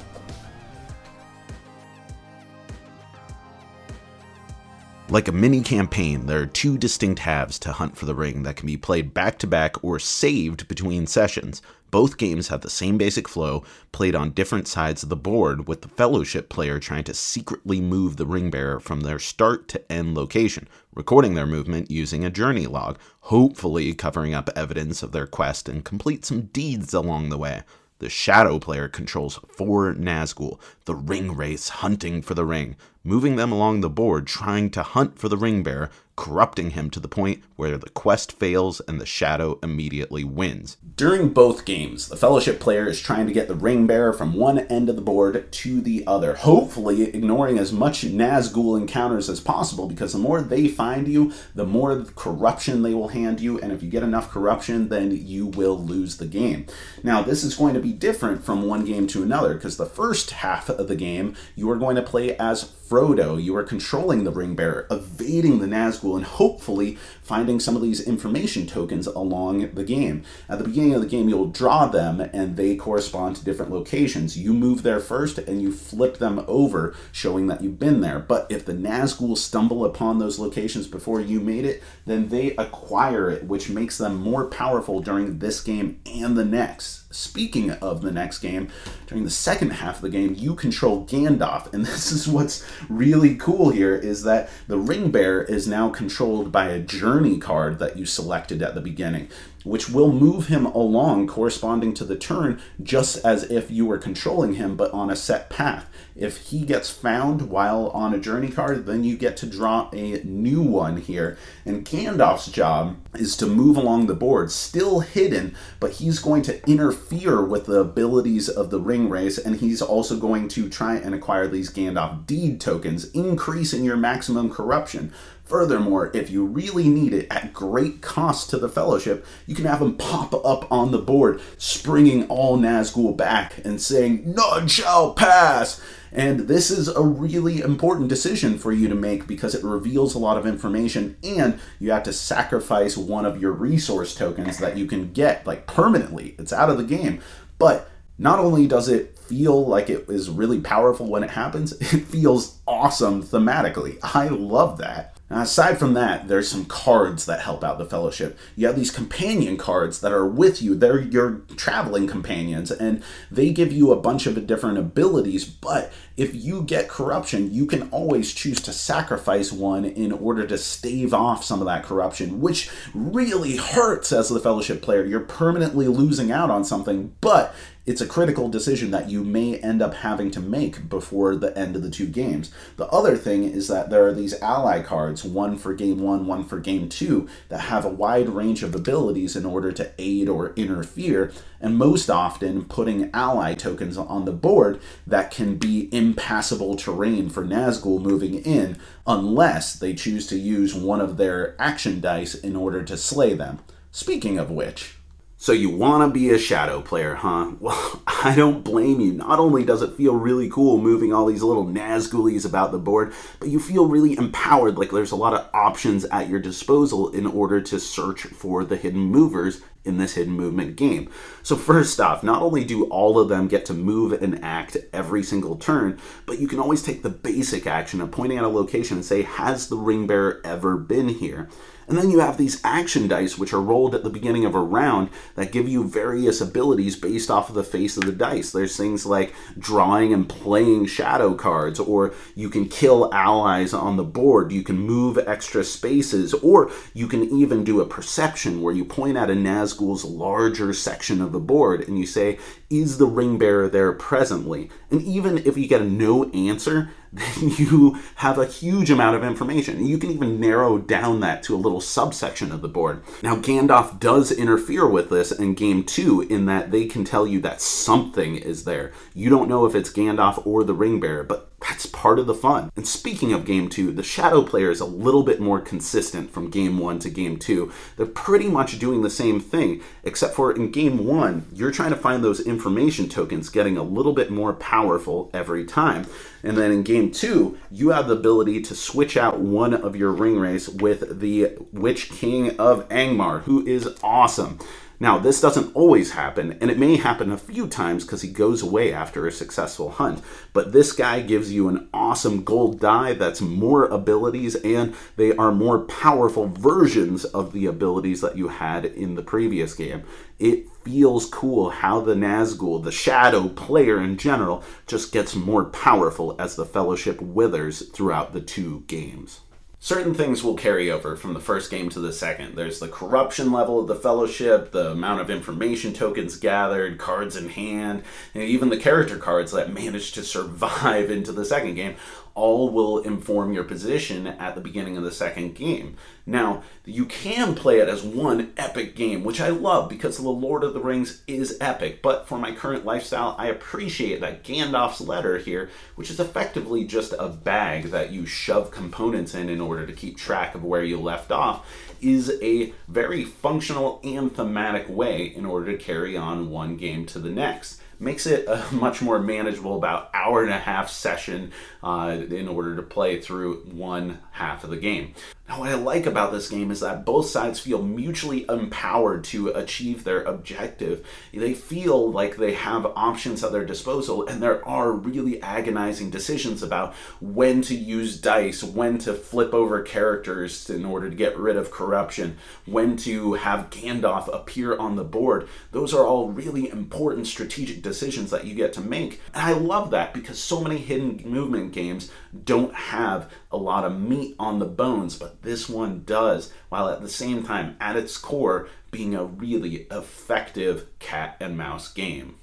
Like 5.09 5.29
a 5.29 5.31
mini 5.31 5.61
campaign, 5.61 6.25
there 6.25 6.41
are 6.41 6.45
two 6.45 6.77
distinct 6.77 7.19
halves 7.19 7.57
to 7.59 7.71
Hunt 7.71 7.95
for 7.95 8.05
the 8.05 8.13
Ring 8.13 8.43
that 8.43 8.57
can 8.57 8.67
be 8.67 8.75
played 8.75 9.13
back 9.13 9.39
to 9.39 9.47
back 9.47 9.81
or 9.81 9.99
saved 9.99 10.67
between 10.67 11.07
sessions. 11.07 11.61
Both 11.91 12.17
games 12.17 12.49
have 12.49 12.59
the 12.59 12.69
same 12.69 12.97
basic 12.97 13.29
flow, 13.29 13.63
played 13.93 14.15
on 14.15 14.31
different 14.31 14.67
sides 14.67 15.03
of 15.03 15.09
the 15.09 15.15
board, 15.15 15.65
with 15.65 15.81
the 15.81 15.87
Fellowship 15.87 16.49
player 16.49 16.77
trying 16.77 17.05
to 17.05 17.13
secretly 17.13 17.79
move 17.79 18.17
the 18.17 18.25
ring 18.25 18.51
bearer 18.51 18.81
from 18.81 18.99
their 18.99 19.17
start 19.17 19.69
to 19.69 19.89
end 19.89 20.13
location, 20.13 20.67
recording 20.93 21.35
their 21.35 21.45
movement 21.45 21.89
using 21.89 22.25
a 22.25 22.29
journey 22.29 22.67
log, 22.67 22.99
hopefully 23.21 23.93
covering 23.93 24.33
up 24.33 24.49
evidence 24.57 25.01
of 25.01 25.13
their 25.13 25.25
quest 25.25 25.69
and 25.69 25.85
complete 25.85 26.25
some 26.25 26.47
deeds 26.47 26.93
along 26.93 27.29
the 27.29 27.37
way. 27.37 27.61
The 27.99 28.09
Shadow 28.09 28.59
player 28.59 28.87
controls 28.87 29.39
four 29.47 29.93
Nazgul, 29.93 30.59
the 30.85 30.93
ring 30.93 31.35
wraiths 31.35 31.69
hunting 31.69 32.21
for 32.21 32.35
the 32.35 32.45
ring, 32.45 32.75
moving 33.03 33.37
them 33.37 33.51
along 33.51 33.81
the 33.81 33.89
board 33.89 34.27
trying 34.27 34.69
to 34.71 34.83
hunt 34.83 35.17
for 35.17 35.29
the 35.29 35.37
ring 35.37 35.63
bearer, 35.63 35.89
corrupting 36.17 36.71
him 36.71 36.89
to 36.89 36.99
the 36.99 37.07
point 37.07 37.41
where 37.55 37.77
the 37.77 37.89
quest 37.91 38.33
fails 38.33 38.81
and 38.81 38.99
the 38.99 39.05
Shadow 39.05 39.59
immediately 39.63 40.25
wins. 40.25 40.75
During 40.95 41.29
both 41.29 41.63
games, 41.63 42.09
the 42.09 42.17
Fellowship 42.17 42.59
player 42.59 42.87
is 42.87 42.99
trying 42.99 43.27
to 43.27 43.33
get 43.33 43.47
the 43.47 43.55
ring 43.55 43.87
bearer 43.87 44.11
from 44.11 44.33
one 44.33 44.59
end 44.59 44.89
of 44.89 44.95
the 44.95 45.01
board 45.01 45.49
to 45.51 45.79
the 45.79 46.05
other, 46.05 46.35
hopefully 46.35 47.03
ignoring 47.03 47.57
as 47.57 47.71
much 47.71 48.01
Nazgul 48.01 48.77
encounters 48.77 49.29
as 49.29 49.39
possible 49.39 49.87
because 49.87 50.11
the 50.11 50.19
more 50.19 50.41
they 50.41 50.67
find 50.67 51.07
you, 51.07 51.31
the 51.55 51.65
more 51.65 52.03
corruption 52.15 52.81
they 52.81 52.95
will 52.95 53.09
hand 53.09 53.39
you, 53.39 53.59
and 53.59 53.71
if 53.71 53.83
you 53.83 53.89
get 53.89 54.03
enough 54.03 54.29
corruption, 54.31 54.89
then 54.89 55.15
you 55.15 55.45
will 55.45 55.77
lose 55.77 56.17
the 56.17 56.25
game. 56.25 56.65
Now, 57.03 57.21
this 57.21 57.43
is 57.43 57.55
going 57.55 57.75
to 57.75 57.79
be 57.79 57.93
different 57.93 58.43
from 58.43 58.63
one 58.63 58.83
game 58.83 59.05
to 59.07 59.21
another 59.21 59.53
because 59.53 59.77
the 59.77 59.85
first 59.85 60.31
half 60.31 60.67
of 60.67 60.87
the 60.87 60.95
game, 60.95 61.35
you 61.55 61.69
are 61.69 61.77
going 61.77 61.95
to 61.95 62.01
play 62.01 62.35
as 62.37 62.63
Frodo, 62.87 63.41
you 63.41 63.53
are 63.57 63.63
controlling 63.63 64.23
the 64.23 64.31
ring 64.31 64.55
bearer, 64.55 64.87
evading 64.89 65.59
the 65.59 65.65
Nazgul, 65.65 66.15
and 66.15 66.23
hopefully 66.23 66.97
finding 67.21 67.59
some 67.59 67.75
of 67.75 67.81
these 67.81 67.99
information 67.99 68.65
tokens 68.65 69.07
along 69.07 69.71
the 69.73 69.83
game. 69.83 70.23
At 70.47 70.59
the 70.59 70.63
beginning 70.63 70.93
of 70.93 71.01
the 71.01 71.07
game, 71.07 71.27
you'll 71.27 71.49
draw 71.49 71.87
them 71.87 72.21
and 72.21 72.55
they 72.55 72.77
correspond 72.77 73.35
to 73.35 73.43
different 73.43 73.73
locations. 73.73 74.37
You 74.37 74.53
move 74.53 74.83
there 74.83 75.01
first 75.01 75.37
and 75.37 75.61
you 75.61 75.73
flip 75.73 76.17
them 76.17 76.45
over, 76.47 76.95
showing 77.11 77.47
that 77.47 77.61
you've 77.61 77.79
been 77.79 77.99
there. 77.99 78.19
But 78.19 78.47
if 78.49 78.63
the 78.63 78.73
Nazgul 78.73 79.37
stumble 79.37 79.83
upon 79.83 80.19
those 80.19 80.39
locations 80.39 80.87
before 80.87 81.19
you 81.19 81.41
made 81.41 81.65
it, 81.65 81.83
then 82.05 82.29
they 82.29 82.55
acquire 82.55 83.29
it, 83.29 83.43
which 83.43 83.69
makes 83.69 83.97
them 83.97 84.15
more 84.15 84.45
powerful 84.45 85.01
during 85.01 85.39
this 85.39 85.59
game 85.59 85.99
and 86.05 86.37
the 86.37 86.45
next. 86.45 86.96
Speaking 87.09 87.71
of 87.71 88.01
the 88.01 88.11
next 88.11 88.39
game, 88.39 88.67
during 89.07 89.23
the 89.23 89.29
second 89.29 89.69
half 89.69 89.97
of 89.97 90.01
the 90.01 90.09
game, 90.09 90.35
you 90.37 90.55
control 90.55 91.05
Gandalf, 91.05 91.71
and 91.73 91.85
this 91.85 92.11
is 92.11 92.27
what's 92.27 92.65
really 92.89 93.35
cool 93.35 93.69
here 93.69 93.95
is 93.95 94.23
that 94.23 94.49
the 94.67 94.77
ring 94.77 95.09
bearer 95.09 95.43
is 95.43 95.67
now 95.67 95.89
controlled 95.89 96.51
by 96.51 96.67
a 96.67 96.79
journey 96.79 97.37
card 97.37 97.79
that 97.79 97.97
you 97.97 98.05
selected 98.05 98.61
at 98.61 98.75
the 98.75 98.81
beginning 98.81 99.29
which 99.67 99.89
will 99.89 100.11
move 100.11 100.47
him 100.47 100.65
along 100.67 101.27
corresponding 101.27 101.93
to 101.93 102.05
the 102.05 102.15
turn 102.15 102.59
just 102.81 103.23
as 103.25 103.43
if 103.43 103.69
you 103.69 103.85
were 103.85 103.97
controlling 103.97 104.53
him 104.53 104.75
but 104.75 104.91
on 104.91 105.09
a 105.09 105.15
set 105.15 105.49
path. 105.49 105.87
If 106.15 106.37
he 106.47 106.61
gets 106.65 106.89
found 106.89 107.49
while 107.49 107.89
on 107.89 108.13
a 108.13 108.19
journey 108.19 108.49
card, 108.49 108.87
then 108.87 109.03
you 109.03 109.15
get 109.15 109.37
to 109.37 109.45
draw 109.45 109.87
a 109.93 110.21
new 110.23 110.63
one 110.63 110.97
here. 110.97 111.37
And 111.63 111.85
Gandalf's 111.85 112.47
job 112.47 112.97
is 113.13 113.37
to 113.37 113.45
move 113.45 113.77
along 113.77 114.07
the 114.07 114.15
board, 114.15 114.51
still 114.51 115.01
hidden, 115.01 115.55
but 115.79 115.93
he's 115.93 116.17
going 116.17 116.41
to 116.43 116.67
interfere 116.67 117.43
with 117.43 117.67
the 117.67 117.81
abilities 117.81 118.49
of 118.49 118.71
the 118.71 118.79
ring 118.79 119.09
wraiths, 119.09 119.37
and 119.37 119.57
he's 119.57 119.81
also 119.81 120.17
going 120.17 120.47
to 120.49 120.69
try 120.69 120.95
and 120.95 121.13
acquire 121.13 121.47
these 121.47 121.71
Gandalf 121.71 122.25
deed 122.25 122.59
tokens, 122.59 123.11
increasing 123.11 123.83
your 123.83 123.97
maximum 123.97 124.49
corruption. 124.49 125.13
Furthermore, 125.47 126.11
if 126.13 126.29
you 126.29 126.45
really 126.45 126.89
need 126.89 127.13
it 127.13 127.27
at 127.31 127.53
great 127.53 128.01
cost 128.01 128.49
to 128.49 128.57
the 128.57 128.67
Fellowship, 128.67 129.25
you 129.45 129.55
can 129.55 129.65
have 129.65 129.79
them 129.79 129.95
pop 129.95 130.33
up 130.33 130.69
on 130.71 130.91
the 130.91 130.97
board, 130.97 131.41
springing 131.57 132.27
all 132.27 132.57
Nazgul 132.57 133.15
back 133.15 133.63
and 133.65 133.81
saying, 133.81 134.33
None 134.35 134.67
shall 134.67 135.13
pass! 135.13 135.81
And 136.11 136.41
this 136.41 136.71
is 136.71 136.87
a 136.87 137.01
really 137.01 137.61
important 137.61 138.09
decision 138.09 138.57
for 138.57 138.71
you 138.71 138.87
to 138.87 138.95
make 138.95 139.27
because 139.27 139.53
it 139.55 139.63
reveals 139.63 140.15
a 140.15 140.19
lot 140.19 140.37
of 140.37 140.45
information 140.45 141.17
and 141.23 141.59
you 141.79 141.91
have 141.91 142.03
to 142.03 142.13
sacrifice 142.13 142.97
one 142.97 143.25
of 143.25 143.41
your 143.41 143.51
resource 143.51 144.15
tokens 144.15 144.57
that 144.59 144.77
you 144.77 144.85
can 144.85 145.11
get 145.11 145.45
like 145.45 145.67
permanently. 145.67 146.35
It's 146.39 146.53
out 146.53 146.69
of 146.69 146.77
the 146.77 146.83
game. 146.83 147.19
But 147.59 147.89
not 148.17 148.39
only 148.39 148.67
does 148.67 148.89
it 148.89 149.17
feel 149.19 149.65
like 149.65 149.89
it 149.89 150.09
is 150.09 150.29
really 150.29 150.59
powerful 150.59 151.07
when 151.07 151.23
it 151.23 151.31
happens, 151.31 151.73
it 151.93 152.05
feels 152.05 152.59
awesome 152.67 153.23
thematically. 153.23 153.99
I 154.01 154.29
love 154.29 154.77
that. 154.79 155.16
Now, 155.29 155.41
aside 155.41 155.77
from 155.77 155.93
that, 155.95 156.29
there's 156.29 156.49
some 156.49 156.65
cards 156.65 157.25
that 157.25 157.41
help 157.41 157.63
out 157.63 157.77
the 157.77 157.85
fellowship. 157.85 158.37
You 158.55 158.67
have 158.67 158.77
these 158.77 158.91
companion 158.91 159.57
cards 159.57 159.99
that 159.99 160.13
are 160.13 160.25
with 160.25 160.61
you. 160.61 160.73
They're 160.73 161.01
your 161.01 161.41
traveling 161.57 162.07
companions, 162.07 162.71
and 162.71 163.03
they 163.29 163.49
give 163.51 163.73
you 163.73 163.91
a 163.91 163.99
bunch 163.99 164.25
of 164.25 164.47
different 164.47 164.77
abilities. 164.77 165.43
But 165.43 165.91
if 166.15 166.33
you 166.33 166.63
get 166.63 166.87
corruption, 166.87 167.53
you 167.53 167.65
can 167.65 167.89
always 167.89 168.33
choose 168.33 168.61
to 168.61 168.71
sacrifice 168.71 169.51
one 169.51 169.83
in 169.83 170.13
order 170.13 170.47
to 170.47 170.57
stave 170.57 171.13
off 171.13 171.43
some 171.43 171.59
of 171.59 171.67
that 171.67 171.83
corruption, 171.83 172.39
which 172.39 172.69
really 172.93 173.57
hurts 173.57 174.13
as 174.13 174.29
the 174.29 174.39
fellowship 174.39 174.81
player. 174.81 175.03
You're 175.03 175.19
permanently 175.19 175.87
losing 175.87 176.31
out 176.31 176.49
on 176.49 176.63
something, 176.63 177.13
but 177.19 177.53
it's 177.87 178.01
a 178.01 178.05
critical 178.05 178.49
decision 178.49 178.91
that 178.91 179.09
you 179.09 179.23
may 179.23 179.57
end 179.59 179.81
up 179.81 179.93
having 179.93 180.29
to 180.29 180.41
make 180.41 180.89
before 180.89 181.37
the 181.37 181.57
end 181.57 181.77
of 181.77 181.81
the 181.81 181.89
two 181.89 182.05
games. 182.05 182.51
The 182.75 182.87
other 182.87 183.15
thing 183.15 183.45
is 183.45 183.69
that 183.69 183.89
there 183.89 184.05
are 184.05 184.13
these 184.13 184.39
ally 184.41 184.81
cards, 184.81 185.23
one 185.23 185.57
for 185.57 185.73
game 185.73 185.99
one, 185.99 186.27
one 186.27 186.43
for 186.43 186.59
game 186.59 186.89
two, 186.89 187.29
that 187.47 187.61
have 187.61 187.85
a 187.85 187.89
wide 187.89 188.27
range 188.27 188.61
of 188.61 188.75
abilities 188.75 189.37
in 189.37 189.45
order 189.45 189.71
to 189.71 189.89
aid 189.97 190.27
or 190.27 190.51
interfere, 190.57 191.31
and 191.61 191.77
most 191.77 192.09
often 192.09 192.65
putting 192.65 193.09
ally 193.13 193.53
tokens 193.53 193.97
on 193.97 194.25
the 194.25 194.33
board 194.33 194.81
that 195.07 195.31
can 195.31 195.55
be 195.55 195.87
impassable 195.95 196.75
terrain 196.75 197.29
for 197.29 197.45
Nazgul 197.45 198.01
moving 198.01 198.35
in, 198.35 198.77
unless 199.07 199.73
they 199.73 199.93
choose 199.93 200.27
to 200.27 200.37
use 200.37 200.75
one 200.75 200.99
of 200.99 201.15
their 201.15 201.55
action 201.57 202.01
dice 202.01 202.35
in 202.35 202.57
order 202.57 202.83
to 202.83 202.97
slay 202.97 203.33
them. 203.33 203.59
Speaking 203.91 204.37
of 204.37 204.51
which, 204.51 204.96
so 205.39 205.51
you 205.51 205.69
want 205.69 206.03
to 206.03 206.11
be 206.11 206.31
a 206.31 206.39
shadow 206.39 206.81
player, 206.81 207.13
huh? 207.15 207.51
Well, 207.59 208.01
I 208.07 208.33
don't 208.35 208.63
blame 208.63 208.99
you. 208.99 209.13
Not 209.13 209.39
only 209.39 209.63
does 209.63 209.83
it 209.83 209.95
feel 209.95 210.15
really 210.15 210.49
cool 210.49 210.79
moving 210.79 211.13
all 211.13 211.27
these 211.27 211.43
little 211.43 211.65
Nazgulies 211.65 212.45
about 212.45 212.71
the 212.71 212.79
board, 212.79 213.13
but 213.39 213.49
you 213.49 213.59
feel 213.59 213.87
really 213.87 214.17
empowered, 214.17 214.77
like 214.77 214.89
there's 214.89 215.11
a 215.11 215.15
lot 215.15 215.35
of 215.35 215.47
options 215.53 216.05
at 216.05 216.27
your 216.27 216.39
disposal 216.39 217.09
in 217.09 217.27
order 217.27 217.61
to 217.61 217.79
search 217.79 218.23
for 218.23 218.63
the 218.65 218.77
hidden 218.77 219.01
movers 219.01 219.61
in 219.85 219.97
this 219.97 220.15
hidden 220.15 220.33
movement 220.33 220.75
game. 220.75 221.09
So 221.43 221.55
first 221.55 221.99
off, 221.99 222.23
not 222.23 222.41
only 222.41 222.63
do 222.63 222.85
all 222.85 223.19
of 223.19 223.29
them 223.29 223.47
get 223.47 223.65
to 223.65 223.73
move 223.73 224.13
and 224.13 224.43
act 224.43 224.77
every 224.91 225.23
single 225.23 225.55
turn, 225.55 225.99
but 226.25 226.39
you 226.39 226.47
can 226.47 226.59
always 226.59 226.81
take 226.81 227.03
the 227.03 227.09
basic 227.09 227.67
action 227.67 228.01
of 228.01 228.11
pointing 228.11 228.37
at 228.37 228.43
a 228.43 228.49
location 228.49 228.97
and 228.97 229.05
say, 229.05 229.21
has 229.21 229.69
the 229.69 229.77
ring 229.77 230.07
bearer 230.07 230.41
ever 230.43 230.77
been 230.77 231.09
here? 231.09 231.47
And 231.87 231.97
then 231.97 232.11
you 232.11 232.19
have 232.19 232.37
these 232.37 232.59
action 232.63 233.07
dice, 233.07 233.37
which 233.37 233.53
are 233.53 233.61
rolled 233.61 233.95
at 233.95 234.03
the 234.03 234.09
beginning 234.09 234.43
of 234.43 234.55
a 234.55 234.59
round 234.59 235.09
that 235.35 235.53
give 235.53 235.69
you 235.69 235.87
various 235.87 236.41
abilities 236.41 236.97
based 236.97 237.31
off 237.31 237.49
of 237.49 237.55
the 237.55 237.63
face 237.63 237.95
of 237.95 238.05
the 238.05 238.11
dice. 238.11 238.51
There's 238.51 238.75
things 238.75 239.05
like 239.05 239.33
drawing 239.57 240.13
and 240.13 240.27
playing 240.27 240.87
shadow 240.87 241.33
cards, 241.33 241.79
or 241.79 242.13
you 242.35 242.49
can 242.49 242.67
kill 242.67 243.13
allies 243.13 243.73
on 243.73 243.95
the 243.95 244.03
board, 244.03 244.51
you 244.51 244.63
can 244.63 244.77
move 244.77 245.17
extra 245.17 245.63
spaces, 245.63 246.33
or 246.33 246.71
you 246.93 247.07
can 247.07 247.23
even 247.23 247.63
do 247.63 247.79
a 247.79 247.85
perception 247.85 248.61
where 248.61 248.73
you 248.73 248.83
point 248.83 249.15
at 249.15 249.29
a 249.29 249.33
Nazgul's 249.33 250.03
larger 250.03 250.73
section 250.73 251.21
of 251.21 251.31
the 251.31 251.39
board 251.39 251.87
and 251.87 251.97
you 251.97 252.05
say, 252.05 252.37
Is 252.69 252.97
the 252.97 253.05
ring 253.05 253.37
bearer 253.37 253.69
there 253.69 253.93
presently? 253.93 254.69
And 254.91 255.01
even 255.01 255.37
if 255.39 255.57
you 255.57 255.67
get 255.67 255.81
a 255.81 255.85
no 255.85 256.29
answer, 256.31 256.91
then 257.13 257.49
you 257.57 257.99
have 258.15 258.37
a 258.37 258.45
huge 258.45 258.89
amount 258.89 259.15
of 259.15 259.23
information. 259.23 259.85
You 259.85 259.97
can 259.97 260.11
even 260.11 260.39
narrow 260.39 260.77
down 260.77 261.19
that 261.21 261.43
to 261.43 261.55
a 261.55 261.57
little 261.57 261.81
subsection 261.81 262.51
of 262.51 262.61
the 262.61 262.67
board. 262.67 263.03
Now, 263.23 263.35
Gandalf 263.35 263.99
does 263.99 264.31
interfere 264.31 264.87
with 264.87 265.09
this 265.09 265.31
in 265.31 265.53
game 265.53 265.83
two 265.83 266.21
in 266.21 266.45
that 266.45 266.71
they 266.71 266.85
can 266.85 267.03
tell 267.03 267.25
you 267.25 267.39
that 267.41 267.61
something 267.61 268.35
is 268.35 268.63
there. 268.63 268.91
You 269.13 269.29
don't 269.29 269.49
know 269.49 269.65
if 269.65 269.75
it's 269.75 269.91
Gandalf 269.91 270.45
or 270.45 270.63
the 270.63 270.73
ring 270.73 270.99
bearer, 270.99 271.23
but 271.23 271.56
that's 271.77 271.85
part 271.85 272.17
of 272.17 272.25
the 272.25 272.33
fun. 272.33 272.71
And 272.75 272.87
speaking 272.87 273.33
of 273.33 273.45
game 273.45 273.69
two, 273.69 273.91
the 273.91 274.01
shadow 274.01 274.41
player 274.41 274.71
is 274.71 274.79
a 274.79 274.85
little 274.85 275.21
bit 275.21 275.39
more 275.39 275.61
consistent 275.61 276.31
from 276.31 276.49
game 276.49 276.79
one 276.79 276.97
to 276.99 277.09
game 277.11 277.37
two. 277.37 277.71
They're 277.95 278.07
pretty 278.07 278.47
much 278.47 278.79
doing 278.79 279.03
the 279.03 279.11
same 279.11 279.39
thing, 279.39 279.83
except 280.03 280.33
for 280.33 280.51
in 280.51 280.71
game 280.71 281.05
one, 281.05 281.45
you're 281.53 281.69
trying 281.69 281.91
to 281.91 281.95
find 281.95 282.23
those 282.23 282.39
information 282.39 283.07
tokens 283.09 283.49
getting 283.49 283.77
a 283.77 283.83
little 283.83 284.13
bit 284.13 284.31
more 284.31 284.53
powerful 284.53 285.29
every 285.35 285.65
time. 285.65 286.07
And 286.41 286.57
then 286.57 286.71
in 286.71 286.81
game 286.81 287.11
two, 287.11 287.59
you 287.69 287.89
have 287.89 288.07
the 288.07 288.15
ability 288.15 288.61
to 288.63 288.73
switch 288.73 289.15
out 289.15 289.39
one 289.39 289.75
of 289.75 289.95
your 289.95 290.11
ring 290.11 290.39
wraiths 290.39 290.67
with 290.67 291.19
the 291.19 291.57
Witch 291.71 292.09
King 292.09 292.57
of 292.57 292.89
Angmar, 292.89 293.43
who 293.43 293.63
is 293.67 293.87
awesome. 294.01 294.57
Now, 294.99 295.19
this 295.19 295.39
doesn't 295.39 295.75
always 295.75 296.11
happen, 296.11 296.57
and 296.59 296.71
it 296.71 296.79
may 296.79 296.95
happen 296.95 297.31
a 297.31 297.37
few 297.37 297.67
times 297.67 298.03
because 298.03 298.23
he 298.23 298.29
goes 298.29 298.63
away 298.63 298.91
after 298.91 299.27
a 299.27 299.31
successful 299.31 299.91
hunt. 299.91 300.23
But 300.53 300.71
this 300.71 300.91
guy 300.91 301.21
gives 301.21 301.53
you 301.53 301.67
an 301.67 301.87
awesome 301.93 302.43
gold 302.43 302.79
die 302.79 303.13
that's 303.13 303.39
more 303.39 303.85
abilities, 303.85 304.55
and 304.55 304.95
they 305.15 305.35
are 305.35 305.51
more 305.51 305.81
powerful 305.81 306.47
versions 306.47 307.25
of 307.25 307.53
the 307.53 307.67
abilities 307.67 308.21
that 308.21 308.37
you 308.37 308.47
had 308.47 308.85
in 308.85 309.13
the 309.13 309.21
previous 309.21 309.75
game. 309.75 310.03
It 310.39 310.67
feels 310.83 311.27
cool 311.27 311.69
how 311.69 312.01
the 312.01 312.15
Nazgul, 312.15 312.83
the 312.83 312.91
shadow 312.91 313.49
player 313.49 314.01
in 314.01 314.17
general, 314.17 314.63
just 314.87 315.11
gets 315.11 315.35
more 315.35 315.65
powerful 315.65 316.35
as 316.39 316.55
the 316.55 316.65
Fellowship 316.65 317.21
withers 317.21 317.87
throughout 317.89 318.33
the 318.33 318.41
two 318.41 318.83
games 318.87 319.41
certain 319.79 320.13
things 320.13 320.43
will 320.43 320.55
carry 320.55 320.89
over 320.89 321.15
from 321.15 321.33
the 321.33 321.39
first 321.39 321.69
game 321.69 321.89
to 321.89 321.99
the 321.99 322.13
second. 322.13 322.55
There's 322.55 322.79
the 322.79 322.87
corruption 322.87 323.51
level 323.51 323.79
of 323.79 323.87
the 323.87 323.95
fellowship, 323.95 324.71
the 324.71 324.91
amount 324.91 325.21
of 325.21 325.29
information 325.29 325.93
tokens 325.93 326.37
gathered, 326.37 326.97
cards 326.97 327.35
in 327.35 327.49
hand, 327.49 328.03
and 328.33 328.43
even 328.43 328.69
the 328.69 328.77
character 328.77 329.17
cards 329.17 329.51
that 329.51 329.73
managed 329.73 330.15
to 330.15 330.23
survive 330.23 331.11
into 331.11 331.31
the 331.31 331.45
second 331.45 331.75
game 331.75 331.95
all 332.37 332.69
will 332.69 332.99
inform 332.99 333.51
your 333.51 333.63
position 333.63 334.27
at 334.27 334.53
the 334.53 334.61
beginning 334.61 334.95
of 334.95 335.03
the 335.03 335.11
second 335.11 335.55
game. 335.55 335.97
Now, 336.23 336.61
you 336.85 337.05
can 337.05 337.55
play 337.55 337.79
it 337.79 337.89
as 337.89 338.03
one 338.03 338.53
epic 338.57 338.95
game, 338.95 339.23
which 339.23 339.41
I 339.41 339.49
love 339.49 339.89
because 339.89 340.17
The 340.17 340.29
Lord 340.29 340.63
of 340.63 340.75
the 340.75 340.79
Rings 340.79 341.23
is 341.25 341.57
epic, 341.59 342.03
but 342.03 342.27
for 342.27 342.37
my 342.37 342.53
current 342.53 342.85
lifestyle, 342.85 343.35
I 343.39 343.47
appreciate 343.47 344.21
that 344.21 344.43
Gandalf's 344.43 345.01
letter 345.01 345.39
here, 345.39 345.71
which 345.95 346.11
is 346.11 346.19
effectively 346.19 346.85
just 346.85 347.13
a 347.17 347.27
bag 347.27 347.85
that 347.85 348.11
you 348.11 348.27
shove 348.27 348.69
components 348.69 349.33
in 349.33 349.49
in 349.49 349.59
order 349.59 349.87
to 349.87 349.93
keep 349.93 350.17
track 350.17 350.53
of 350.53 350.63
where 350.63 350.83
you 350.83 350.99
left 350.99 351.31
off, 351.31 351.65
is 352.01 352.37
a 352.43 352.71
very 352.87 353.25
functional 353.25 353.99
and 354.03 354.35
thematic 354.35 354.87
way 354.87 355.25
in 355.25 355.43
order 355.43 355.71
to 355.71 355.83
carry 355.83 356.15
on 356.15 356.51
one 356.51 356.77
game 356.77 357.05
to 357.07 357.17
the 357.17 357.31
next. 357.31 357.81
Makes 357.99 358.25
it 358.25 358.47
a 358.47 358.65
much 358.71 359.01
more 359.01 359.19
manageable, 359.19 359.75
about 359.75 360.09
hour 360.13 360.43
and 360.43 360.51
a 360.51 360.57
half 360.57 360.89
session 360.89 361.51
uh, 361.83 362.17
in 362.29 362.47
order 362.47 362.75
to 362.75 362.81
play 362.81 363.19
through 363.19 363.63
one 363.71 364.19
half 364.31 364.63
of 364.63 364.69
the 364.69 364.77
game. 364.77 365.13
Now, 365.47 365.61
what 365.61 365.69
I 365.69 365.75
like 365.75 366.05
about 366.05 366.33
this 366.33 366.49
game 366.49 366.71
is 366.71 366.81
that 366.81 367.05
both 367.05 367.27
sides 367.27 367.57
feel 367.57 367.81
mutually 367.81 368.45
empowered 368.49 369.23
to 369.25 369.47
achieve 369.47 370.03
their 370.03 370.21
objective. 370.23 371.07
They 371.33 371.53
feel 371.53 372.11
like 372.11 372.35
they 372.35 372.51
have 372.51 372.85
options 372.85 373.41
at 373.45 373.53
their 373.53 373.63
disposal, 373.63 374.27
and 374.27 374.43
there 374.43 374.67
are 374.67 374.91
really 374.91 375.41
agonizing 375.41 376.09
decisions 376.09 376.61
about 376.61 376.93
when 377.21 377.61
to 377.61 377.75
use 377.75 378.19
dice, 378.19 378.61
when 378.61 378.97
to 378.99 379.13
flip 379.13 379.53
over 379.53 379.81
characters 379.81 380.69
in 380.69 380.83
order 380.83 381.09
to 381.09 381.15
get 381.15 381.37
rid 381.37 381.55
of 381.55 381.71
corruption, 381.71 382.37
when 382.65 382.97
to 382.97 383.35
have 383.35 383.69
Gandalf 383.69 384.27
appear 384.33 384.77
on 384.77 384.97
the 384.97 385.05
board. 385.05 385.47
Those 385.71 385.93
are 385.93 386.05
all 386.05 386.27
really 386.29 386.69
important 386.69 387.25
strategic 387.25 387.81
decisions 387.81 388.31
that 388.31 388.45
you 388.45 388.53
get 388.53 388.73
to 388.73 388.81
make. 388.81 389.21
And 389.33 389.43
I 389.43 389.53
love 389.53 389.91
that 389.91 390.13
because 390.13 390.39
so 390.39 390.59
many 390.59 390.77
hidden 390.77 391.21
movement 391.23 391.71
games 391.71 392.11
don't 392.43 392.73
have 392.73 393.31
a 393.51 393.57
lot 393.57 393.83
of 393.83 393.99
meat 393.99 394.35
on 394.39 394.59
the 394.59 394.65
bones, 394.65 395.17
but 395.17 395.41
this 395.43 395.67
one 395.69 396.03
does, 396.05 396.51
while 396.69 396.89
at 396.89 397.01
the 397.01 397.09
same 397.09 397.43
time, 397.43 397.77
at 397.79 397.95
its 397.95 398.17
core, 398.17 398.67
being 398.91 399.15
a 399.15 399.23
really 399.23 399.87
effective 399.91 400.87
cat 400.99 401.37
and 401.39 401.57
mouse 401.57 401.91
game. 401.91 402.35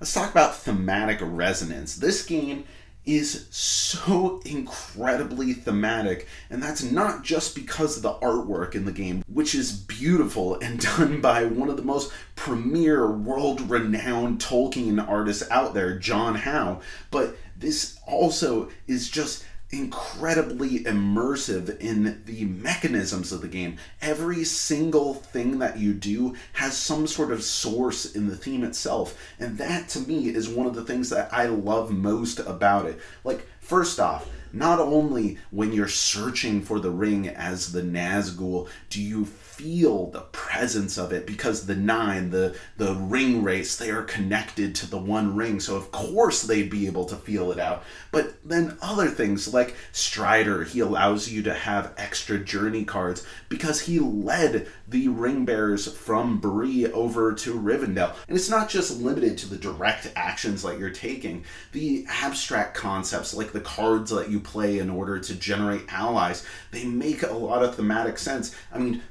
Let's 0.00 0.12
talk 0.12 0.30
about 0.30 0.56
thematic 0.56 1.18
resonance. 1.22 1.96
This 1.96 2.24
game 2.24 2.64
is 3.06 3.46
so 3.50 4.42
incredibly 4.44 5.52
thematic, 5.52 6.26
and 6.50 6.62
that's 6.62 6.82
not 6.82 7.22
just 7.22 7.54
because 7.54 7.96
of 7.96 8.02
the 8.02 8.14
artwork 8.14 8.74
in 8.74 8.84
the 8.84 8.92
game, 8.92 9.24
which 9.28 9.54
is 9.54 9.72
beautiful 9.72 10.58
and 10.58 10.80
done 10.96 11.20
by 11.20 11.44
one 11.44 11.68
of 11.68 11.76
the 11.76 11.82
most 11.82 12.12
premier, 12.34 13.10
world 13.10 13.70
renowned 13.70 14.40
Tolkien 14.40 15.06
artists 15.08 15.48
out 15.50 15.72
there, 15.72 15.98
John 15.98 16.34
Howe, 16.34 16.80
but 17.10 17.36
this 17.58 17.98
also 18.06 18.68
is 18.86 19.08
just 19.08 19.44
incredibly 19.70 20.80
immersive 20.80 21.78
in 21.80 22.22
the 22.24 22.44
mechanisms 22.44 23.32
of 23.32 23.40
the 23.40 23.48
game. 23.48 23.76
Every 24.00 24.44
single 24.44 25.14
thing 25.14 25.58
that 25.58 25.78
you 25.78 25.92
do 25.92 26.34
has 26.54 26.76
some 26.76 27.06
sort 27.06 27.32
of 27.32 27.42
source 27.42 28.14
in 28.14 28.28
the 28.28 28.36
theme 28.36 28.62
itself, 28.62 29.18
and 29.40 29.58
that 29.58 29.88
to 29.90 30.00
me 30.00 30.28
is 30.28 30.48
one 30.48 30.66
of 30.66 30.74
the 30.74 30.84
things 30.84 31.10
that 31.10 31.32
I 31.32 31.46
love 31.46 31.90
most 31.90 32.38
about 32.38 32.86
it. 32.86 33.00
Like, 33.24 33.46
first 33.60 33.98
off, 33.98 34.28
not 34.52 34.78
only 34.78 35.38
when 35.50 35.72
you're 35.72 35.88
searching 35.88 36.62
for 36.62 36.78
the 36.80 36.90
ring 36.90 37.28
as 37.28 37.72
the 37.72 37.82
Nazgul 37.82 38.68
do 38.88 39.02
you 39.02 39.24
feel 39.56 40.10
the 40.10 40.20
presence 40.20 40.98
of 40.98 41.12
it 41.12 41.26
because 41.26 41.64
the 41.64 41.74
nine, 41.74 42.28
the 42.28 42.54
the 42.76 42.94
ring 42.94 43.42
wraiths, 43.42 43.76
they 43.76 43.90
are 43.90 44.02
connected 44.02 44.74
to 44.74 44.90
the 44.90 44.98
one 44.98 45.34
ring, 45.34 45.60
so 45.60 45.76
of 45.76 45.90
course 45.90 46.42
they'd 46.42 46.68
be 46.68 46.86
able 46.86 47.06
to 47.06 47.16
feel 47.16 47.50
it 47.50 47.58
out. 47.58 47.82
But 48.12 48.34
then 48.44 48.76
other 48.82 49.08
things 49.08 49.52
like 49.54 49.74
Strider, 49.92 50.64
he 50.64 50.80
allows 50.80 51.30
you 51.30 51.42
to 51.44 51.54
have 51.54 51.94
extra 51.96 52.38
journey 52.38 52.84
cards 52.84 53.26
because 53.48 53.80
he 53.80 53.98
led 53.98 54.68
the 54.88 55.08
ring 55.08 55.44
bearers 55.44 55.90
from 55.90 56.38
Bree 56.38 56.86
over 56.86 57.32
to 57.32 57.58
Rivendell. 57.58 58.14
And 58.28 58.36
it's 58.36 58.50
not 58.50 58.68
just 58.68 59.00
limited 59.00 59.38
to 59.38 59.48
the 59.48 59.56
direct 59.56 60.12
actions 60.14 60.62
that 60.62 60.78
you're 60.78 60.90
taking. 60.90 61.44
The 61.72 62.06
abstract 62.08 62.76
concepts 62.76 63.34
like 63.34 63.52
the 63.52 63.60
cards 63.60 64.10
that 64.10 64.30
you 64.30 64.38
play 64.38 64.78
in 64.78 64.90
order 64.90 65.18
to 65.18 65.34
generate 65.34 65.90
allies, 65.92 66.44
they 66.70 66.84
make 66.84 67.22
a 67.22 67.32
lot 67.32 67.64
of 67.64 67.74
thematic 67.74 68.18
sense. 68.18 68.54
I 68.72 68.78
mean, 68.78 69.02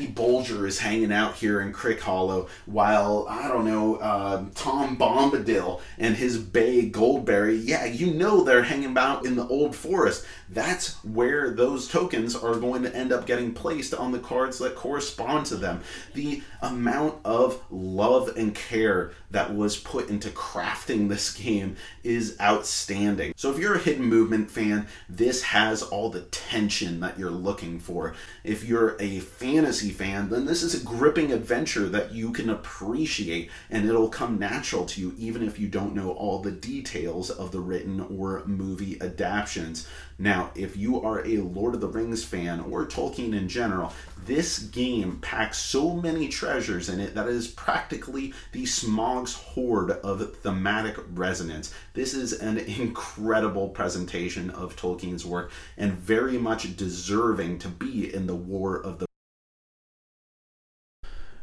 Bolger 0.00 0.66
is 0.66 0.78
hanging 0.78 1.12
out 1.12 1.34
here 1.34 1.60
in 1.60 1.72
Crickhollow 1.72 2.48
while, 2.66 3.26
I 3.28 3.48
don't 3.48 3.64
know, 3.64 3.96
uh, 3.96 4.44
Tom 4.54 4.96
Bombadil 4.96 5.80
and 5.98 6.16
his 6.16 6.38
Bay 6.38 6.88
Goldberry, 6.88 7.56
yeah, 7.56 7.84
you 7.84 8.12
know 8.12 8.44
they're 8.44 8.62
hanging 8.62 8.96
out 8.96 9.24
in 9.24 9.36
the 9.36 9.46
Old 9.46 9.74
Forest. 9.74 10.26
That's 10.48 11.02
where 11.04 11.50
those 11.50 11.88
tokens 11.88 12.36
are 12.36 12.56
going 12.56 12.82
to 12.82 12.94
end 12.94 13.12
up 13.12 13.26
getting 13.26 13.52
placed 13.52 13.94
on 13.94 14.12
the 14.12 14.18
cards 14.18 14.58
that 14.58 14.76
correspond 14.76 15.46
to 15.46 15.56
them. 15.56 15.80
The 16.14 16.42
amount 16.62 17.20
of 17.24 17.62
love 17.70 18.36
and 18.36 18.54
care 18.54 19.12
that 19.34 19.54
was 19.54 19.76
put 19.76 20.08
into 20.08 20.30
crafting 20.30 21.08
this 21.14 21.34
game 21.34 21.76
is 22.02 22.36
outstanding. 22.40 23.34
So 23.36 23.50
if 23.50 23.58
you're 23.58 23.74
a 23.74 23.78
hidden 23.78 24.04
movement 24.04 24.50
fan, 24.50 24.86
this 25.08 25.42
has 25.42 25.82
all 25.82 26.08
the 26.08 26.22
tension 26.22 27.00
that 27.00 27.18
you're 27.18 27.30
looking 27.30 27.78
for. 27.78 28.14
If 28.44 28.64
you're 28.64 28.96
a 29.00 29.20
fantasy 29.20 29.90
fan, 29.90 30.30
then 30.30 30.46
this 30.46 30.62
is 30.62 30.74
a 30.74 30.84
gripping 30.84 31.32
adventure 31.32 31.88
that 31.88 32.12
you 32.12 32.30
can 32.32 32.48
appreciate 32.48 33.50
and 33.70 33.88
it'll 33.88 34.08
come 34.08 34.38
natural 34.38 34.86
to 34.86 35.00
you 35.00 35.14
even 35.18 35.42
if 35.42 35.58
you 35.58 35.68
don't 35.68 35.94
know 35.94 36.12
all 36.12 36.38
the 36.38 36.50
details 36.50 37.30
of 37.30 37.50
the 37.50 37.60
written 37.60 38.00
or 38.00 38.44
movie 38.46 39.00
adaptations. 39.00 39.86
Now, 40.18 40.50
if 40.54 40.76
you 40.76 41.02
are 41.02 41.26
a 41.26 41.38
Lord 41.38 41.74
of 41.74 41.80
the 41.80 41.88
Rings 41.88 42.24
fan 42.24 42.60
or 42.60 42.86
Tolkien 42.86 43.34
in 43.34 43.48
general, 43.48 43.92
this 44.26 44.58
game 44.58 45.18
packs 45.20 45.58
so 45.58 45.94
many 45.94 46.28
treasures 46.28 46.88
in 46.88 47.00
it 47.00 47.14
that 47.14 47.26
it 47.26 47.34
is 47.34 47.48
practically 47.48 48.32
the 48.52 48.64
Smaug's 48.64 49.34
Hoard 49.34 49.90
of 49.90 50.36
thematic 50.38 50.96
resonance. 51.14 51.74
This 51.94 52.14
is 52.14 52.32
an 52.32 52.58
incredible 52.58 53.68
presentation 53.68 54.50
of 54.50 54.76
Tolkien's 54.76 55.26
work 55.26 55.50
and 55.76 55.92
very 55.92 56.38
much 56.38 56.76
deserving 56.76 57.58
to 57.60 57.68
be 57.68 58.14
in 58.14 58.26
the 58.26 58.36
War 58.36 58.80
of 58.80 58.98
the 58.98 59.06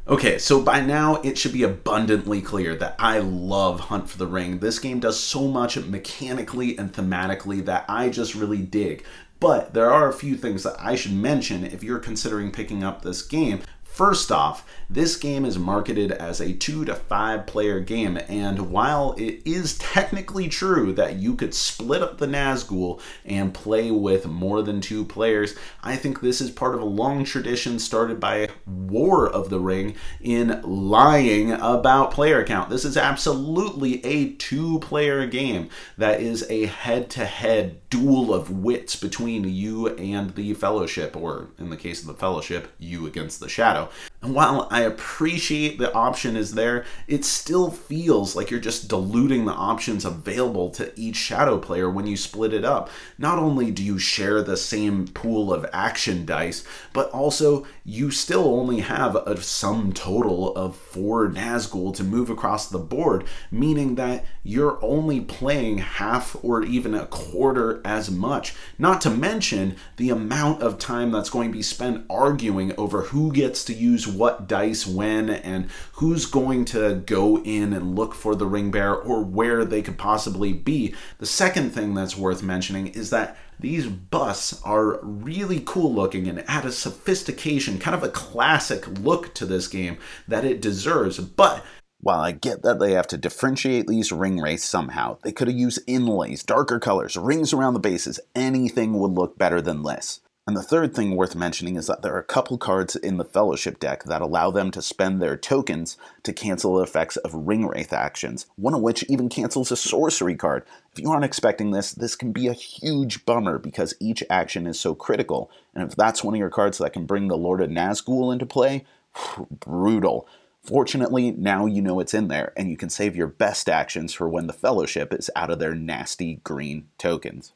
Okay, 0.08 0.36
so 0.36 0.60
by 0.60 0.80
now 0.80 1.20
it 1.22 1.38
should 1.38 1.52
be 1.52 1.62
abundantly 1.62 2.42
clear 2.42 2.74
that 2.74 2.96
I 2.98 3.20
love 3.20 3.78
Hunt 3.78 4.10
for 4.10 4.18
the 4.18 4.26
Ring. 4.26 4.58
This 4.58 4.80
game 4.80 4.98
does 4.98 5.18
so 5.18 5.46
much 5.46 5.76
mechanically 5.76 6.76
and 6.76 6.92
thematically 6.92 7.64
that 7.66 7.84
I 7.88 8.08
just 8.08 8.34
really 8.34 8.62
dig. 8.62 9.04
But 9.38 9.74
there 9.74 9.92
are 9.92 10.08
a 10.08 10.12
few 10.12 10.36
things 10.36 10.64
that 10.64 10.74
I 10.80 10.96
should 10.96 11.12
mention 11.12 11.64
if 11.64 11.84
you're 11.84 12.00
considering 12.00 12.50
picking 12.50 12.82
up 12.82 13.02
this 13.02 13.22
game. 13.22 13.60
First 13.92 14.32
off, 14.32 14.64
this 14.88 15.16
game 15.16 15.44
is 15.44 15.58
marketed 15.58 16.12
as 16.12 16.40
a 16.40 16.54
two 16.54 16.86
to 16.86 16.94
five 16.94 17.46
player 17.46 17.78
game, 17.78 18.18
and 18.26 18.70
while 18.70 19.14
it 19.18 19.42
is 19.44 19.76
technically 19.76 20.48
true 20.48 20.94
that 20.94 21.16
you 21.16 21.34
could 21.34 21.52
split 21.52 22.00
up 22.00 22.16
the 22.16 22.26
Nazgul 22.26 23.02
and 23.26 23.52
play 23.52 23.90
with 23.90 24.26
more 24.26 24.62
than 24.62 24.80
two 24.80 25.04
players, 25.04 25.54
I 25.82 25.96
think 25.96 26.22
this 26.22 26.40
is 26.40 26.50
part 26.50 26.74
of 26.74 26.80
a 26.80 26.86
long 26.86 27.24
tradition 27.24 27.78
started 27.78 28.18
by 28.18 28.48
War 28.66 29.28
of 29.28 29.50
the 29.50 29.60
Ring 29.60 29.94
in 30.22 30.62
lying 30.62 31.52
about 31.52 32.12
player 32.12 32.46
count. 32.46 32.70
This 32.70 32.86
is 32.86 32.96
absolutely 32.96 34.02
a 34.06 34.32
two 34.32 34.78
player 34.78 35.26
game 35.26 35.68
that 35.98 36.22
is 36.22 36.46
a 36.48 36.64
head 36.64 37.10
to 37.10 37.26
head 37.26 37.81
duel 37.92 38.32
of 38.32 38.50
wits 38.50 38.96
between 38.96 39.44
you 39.44 39.88
and 39.96 40.34
the 40.34 40.54
Fellowship, 40.54 41.14
or 41.14 41.48
in 41.58 41.68
the 41.68 41.76
case 41.76 42.00
of 42.00 42.06
the 42.06 42.14
Fellowship, 42.14 42.72
you 42.78 43.06
against 43.06 43.38
the 43.38 43.50
Shadow. 43.50 43.90
And 44.22 44.34
while 44.34 44.66
I 44.70 44.80
appreciate 44.82 45.78
the 45.78 45.92
option 45.92 46.34
is 46.34 46.54
there, 46.54 46.86
it 47.06 47.22
still 47.26 47.70
feels 47.70 48.34
like 48.34 48.50
you're 48.50 48.60
just 48.60 48.88
diluting 48.88 49.44
the 49.44 49.52
options 49.52 50.06
available 50.06 50.70
to 50.70 50.98
each 50.98 51.16
Shadow 51.16 51.58
player 51.58 51.90
when 51.90 52.06
you 52.06 52.16
split 52.16 52.54
it 52.54 52.64
up. 52.64 52.88
Not 53.18 53.38
only 53.38 53.70
do 53.70 53.84
you 53.84 53.98
share 53.98 54.42
the 54.42 54.56
same 54.56 55.08
pool 55.08 55.52
of 55.52 55.66
action 55.70 56.24
dice, 56.24 56.64
but 56.94 57.10
also 57.10 57.66
you 57.84 58.10
still 58.10 58.46
only 58.46 58.80
have 58.80 59.16
a 59.16 59.42
sum 59.42 59.92
total 59.92 60.56
of 60.56 60.76
four 60.76 61.28
Nazgul 61.28 61.94
to 61.96 62.04
move 62.04 62.30
across 62.30 62.70
the 62.70 62.78
board, 62.78 63.24
meaning 63.50 63.96
that 63.96 64.24
you're 64.42 64.82
only 64.82 65.20
playing 65.20 65.78
half 65.78 66.36
or 66.42 66.62
even 66.62 66.94
a 66.94 67.06
quarter 67.06 67.81
as 67.84 68.10
much. 68.10 68.54
Not 68.78 69.00
to 69.02 69.10
mention 69.10 69.76
the 69.96 70.10
amount 70.10 70.62
of 70.62 70.78
time 70.78 71.10
that's 71.10 71.30
going 71.30 71.48
to 71.48 71.56
be 71.56 71.62
spent 71.62 72.04
arguing 72.08 72.74
over 72.76 73.02
who 73.02 73.32
gets 73.32 73.64
to 73.64 73.74
use 73.74 74.06
what 74.06 74.48
dice 74.48 74.86
when 74.86 75.30
and 75.30 75.70
who's 75.94 76.26
going 76.26 76.64
to 76.66 77.02
go 77.06 77.38
in 77.38 77.72
and 77.72 77.96
look 77.96 78.14
for 78.14 78.34
the 78.34 78.46
ring 78.46 78.70
bearer 78.70 78.96
or 78.96 79.22
where 79.22 79.64
they 79.64 79.82
could 79.82 79.98
possibly 79.98 80.52
be. 80.52 80.94
The 81.18 81.26
second 81.26 81.70
thing 81.70 81.94
that's 81.94 82.16
worth 82.16 82.42
mentioning 82.42 82.88
is 82.88 83.10
that 83.10 83.36
these 83.60 83.86
busts 83.86 84.60
are 84.64 84.98
really 85.02 85.62
cool 85.64 85.94
looking 85.94 86.26
and 86.26 86.44
add 86.48 86.64
a 86.64 86.72
sophistication, 86.72 87.78
kind 87.78 87.94
of 87.94 88.02
a 88.02 88.08
classic 88.08 88.86
look 88.98 89.34
to 89.34 89.46
this 89.46 89.68
game 89.68 89.98
that 90.26 90.44
it 90.44 90.60
deserves. 90.60 91.18
But 91.18 91.64
while 92.02 92.20
I 92.20 92.32
get 92.32 92.62
that 92.62 92.80
they 92.80 92.92
have 92.92 93.06
to 93.08 93.16
differentiate 93.16 93.86
these 93.86 94.10
ring 94.10 94.40
wraiths 94.40 94.64
somehow, 94.64 95.18
they 95.22 95.30
could 95.30 95.46
have 95.46 95.56
used 95.56 95.80
inlays, 95.86 96.42
darker 96.42 96.80
colors, 96.80 97.16
rings 97.16 97.52
around 97.52 97.74
the 97.74 97.80
bases. 97.80 98.18
Anything 98.34 98.98
would 98.98 99.12
look 99.12 99.38
better 99.38 99.62
than 99.62 99.84
this. 99.84 100.20
And 100.44 100.56
the 100.56 100.62
third 100.64 100.92
thing 100.92 101.14
worth 101.14 101.36
mentioning 101.36 101.76
is 101.76 101.86
that 101.86 102.02
there 102.02 102.12
are 102.14 102.18
a 102.18 102.24
couple 102.24 102.58
cards 102.58 102.96
in 102.96 103.16
the 103.16 103.24
Fellowship 103.24 103.78
deck 103.78 104.02
that 104.04 104.20
allow 104.20 104.50
them 104.50 104.72
to 104.72 104.82
spend 104.82 105.22
their 105.22 105.36
tokens 105.36 105.96
to 106.24 106.32
cancel 106.32 106.74
the 106.74 106.82
effects 106.82 107.16
of 107.18 107.30
Ringwraith 107.30 107.92
actions, 107.92 108.46
one 108.56 108.74
of 108.74 108.80
which 108.80 109.04
even 109.04 109.28
cancels 109.28 109.70
a 109.70 109.76
sorcery 109.76 110.34
card. 110.34 110.64
If 110.92 110.98
you 110.98 111.08
aren't 111.08 111.24
expecting 111.24 111.70
this, 111.70 111.92
this 111.92 112.16
can 112.16 112.32
be 112.32 112.48
a 112.48 112.52
huge 112.52 113.24
bummer 113.24 113.58
because 113.58 113.94
each 114.00 114.24
action 114.28 114.66
is 114.66 114.80
so 114.80 114.96
critical, 114.96 115.48
and 115.76 115.88
if 115.88 115.94
that's 115.94 116.24
one 116.24 116.34
of 116.34 116.40
your 116.40 116.50
cards 116.50 116.78
that 116.78 116.92
can 116.92 117.06
bring 117.06 117.28
the 117.28 117.36
Lord 117.36 117.60
of 117.60 117.70
Nazgul 117.70 118.32
into 118.32 118.44
play, 118.44 118.84
brutal. 119.60 120.26
Fortunately, 120.62 121.32
now 121.32 121.66
you 121.66 121.82
know 121.82 121.98
it's 121.98 122.14
in 122.14 122.28
there, 122.28 122.52
and 122.56 122.70
you 122.70 122.76
can 122.76 122.88
save 122.88 123.16
your 123.16 123.26
best 123.26 123.68
actions 123.68 124.12
for 124.12 124.28
when 124.28 124.46
the 124.46 124.52
Fellowship 124.52 125.12
is 125.12 125.30
out 125.34 125.50
of 125.50 125.58
their 125.58 125.74
nasty 125.74 126.36
green 126.44 126.88
tokens. 126.98 127.52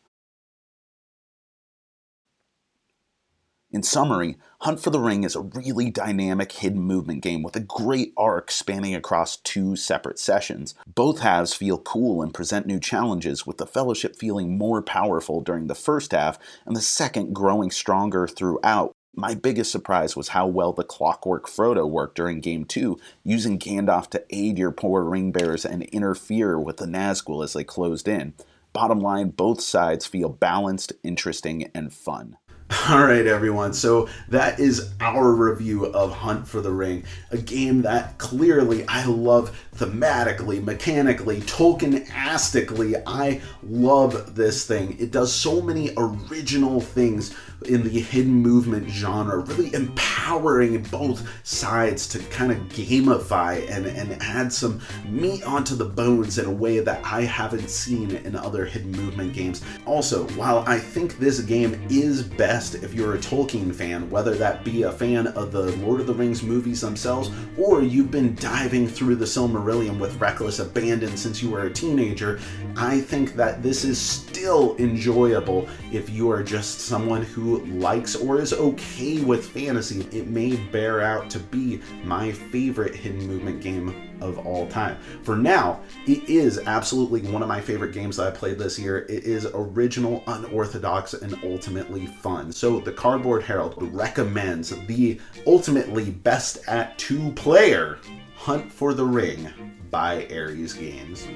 In 3.71 3.83
summary, 3.83 4.39
Hunt 4.61 4.81
for 4.81 4.91
the 4.91 5.01
Ring 5.01 5.23
is 5.23 5.37
a 5.37 5.41
really 5.41 5.91
dynamic 5.91 6.51
hidden 6.51 6.81
movement 6.81 7.23
game 7.23 7.43
with 7.43 7.55
a 7.57 7.61
great 7.61 8.13
arc 8.17 8.51
spanning 8.51 8.95
across 8.95 9.37
two 9.37 9.77
separate 9.77 10.19
sessions. 10.19 10.75
Both 10.87 11.19
halves 11.19 11.53
feel 11.53 11.79
cool 11.79 12.23
and 12.23 12.33
present 12.33 12.67
new 12.67 12.81
challenges, 12.81 13.47
with 13.47 13.59
the 13.59 13.67
Fellowship 13.67 14.17
feeling 14.17 14.57
more 14.57 14.83
powerful 14.83 15.43
during 15.43 15.67
the 15.67 15.75
first 15.75 16.13
half 16.13 16.39
and 16.65 16.75
the 16.75 16.81
second 16.81 17.35
growing 17.35 17.71
stronger 17.71 18.27
throughout. 18.27 18.93
My 19.19 19.35
biggest 19.35 19.73
surprise 19.73 20.15
was 20.15 20.29
how 20.29 20.47
well 20.47 20.75
the 20.75 20.85
clockwork 20.85 21.49
Frodo 21.49 21.89
worked 21.89 22.17
during 22.17 22.41
Game 22.41 22.67
2, 22.67 22.99
using 23.25 23.59
Gandalf 23.59 24.11
to 24.11 24.23
aid 24.29 24.59
your 24.59 24.73
poor 24.73 25.05
ring 25.05 25.33
bearers 25.33 25.65
and 25.65 25.85
interfere 25.85 26.61
with 26.61 26.77
the 26.77 26.85
Nazgul 26.85 27.43
as 27.43 27.55
they 27.55 27.65
closed 27.65 28.09
in. 28.09 28.35
Bottom 28.75 29.01
line, 29.01 29.31
both 29.31 29.63
sides 29.63 30.05
feel 30.05 30.29
balanced, 30.29 30.93
interesting, 31.03 31.71
and 31.75 31.95
fun. 31.95 32.37
All 32.89 33.05
right, 33.05 33.27
everyone. 33.27 33.73
So 33.73 34.09
that 34.29 34.59
is 34.59 34.93
our 35.01 35.33
review 35.33 35.87
of 35.87 36.11
Hunt 36.11 36.49
for 36.49 36.61
the 36.61 36.73
Ring, 36.73 37.05
a 37.31 37.39
game 37.39 37.83
that 37.83 38.19
clearly 38.19 38.85
I 38.89 39.05
love 39.05 39.57
thematically, 39.77 40.65
mechanically, 40.65 41.43
Tolkien-astically. 41.43 43.01
I 43.07 43.41
love 43.63 44.35
this 44.35 44.67
thing. 44.67 44.97
It 44.99 45.13
does 45.13 45.33
so 45.33 45.61
many 45.61 45.91
original 45.97 46.81
things 46.81 47.37
in 47.67 47.85
the 47.85 48.01
hidden 48.01 48.35
movement 48.35 48.89
genre, 48.89 49.39
really 49.39 49.73
empowering 49.73 50.83
both 50.85 51.29
sides 51.47 52.09
to 52.09 52.19
kind 52.19 52.51
of 52.51 52.59
gamify 52.69 53.69
and, 53.71 53.87
and 53.87 54.21
add 54.21 54.53
some 54.53 54.81
meat 55.09 55.45
onto 55.45 55.77
the 55.77 55.85
bones 55.85 56.39
in 56.39 56.47
a 56.47 56.51
way 56.51 56.81
that 56.81 57.05
I 57.05 57.23
haven't 57.23 57.71
seen 57.71 58.11
in 58.11 58.35
other 58.35 58.65
hidden 58.65 58.93
movement 58.93 59.35
games. 59.35 59.63
Also, 59.85 60.27
while 60.31 60.65
I 60.67 60.79
think 60.79 61.19
this 61.19 61.41
game 61.41 61.81
is 61.89 62.23
best 62.23 62.56
if 62.57 62.95
you're 62.95 63.17
a 63.17 63.19
Tolkien 63.19 63.75
fan, 63.75 64.09
whether 64.09 64.35
that 64.35 64.65
be 64.65 64.85
a 64.85 64.91
fan 64.91 65.27
of 65.27 65.53
the 65.53 65.77
Lord 65.77 66.01
of 66.01 66.07
the 66.07 66.15
Rings 66.15 66.43
movies 66.43 66.81
themselves, 66.81 67.31
or 67.59 67.83
you've 67.83 68.11
been 68.11 68.35
diving 68.37 68.89
through 68.89 69.17
the 69.17 69.27
Silmarillion 69.27 69.99
with 69.99 70.19
reckless 70.19 70.59
abandon 70.59 71.19
since 71.19 71.43
you 71.43 71.51
were 71.51 71.67
a 71.67 71.73
teenager, 71.73 72.41
I 72.75 73.01
think 73.03 73.35
that 73.35 73.63
this 73.63 73.85
is 73.85 73.99
still 74.01 74.75
enjoyable 74.79 75.69
if 75.93 76.09
you 76.09 76.31
are 76.31 76.43
just 76.43 76.81
someone 76.81 77.23
who 77.23 77.59
likes 77.67 78.17
or 78.17 78.41
is 78.41 78.55
okay 78.55 79.21
with 79.21 79.45
fantasy, 79.45 80.09
it 80.11 80.29
may 80.29 80.57
bear 80.57 81.03
out 81.03 81.29
to 81.31 81.39
be 81.39 81.83
my 82.05 82.33
favorite 82.33 82.95
hidden 82.95 83.27
movement 83.27 83.61
game 83.61 84.06
of 84.21 84.39
all 84.47 84.67
time. 84.69 84.99
For 85.23 85.37
now, 85.37 85.81
it 86.07 86.29
is 86.29 86.59
absolutely 86.67 87.23
one 87.23 87.43
of 87.43 87.49
my 87.49 87.61
favorite 87.61 87.93
games 87.93 88.17
that 88.17 88.29
I 88.29 88.31
played 88.31 88.59
this 88.59 88.79
year. 88.79 89.07
It 89.09 89.25
is 89.25 89.47
original, 89.55 90.23
unorthodox, 90.27 91.15
and 91.15 91.39
ultimately 91.45 92.07
fun. 92.07 92.53
So, 92.53 92.81
the 92.81 92.93
Cardboard 92.93 93.43
Herald 93.43 93.75
recommends 93.95 94.71
the 94.87 95.21
ultimately 95.47 96.11
best 96.11 96.59
at 96.69 96.99
two 96.99 97.33
player 97.33 97.99
Hunt 98.37 98.71
for 98.71 98.95
the 98.95 99.05
Ring 99.05 99.51
by 99.91 100.27
Ares 100.31 100.75
Games. 100.75 101.27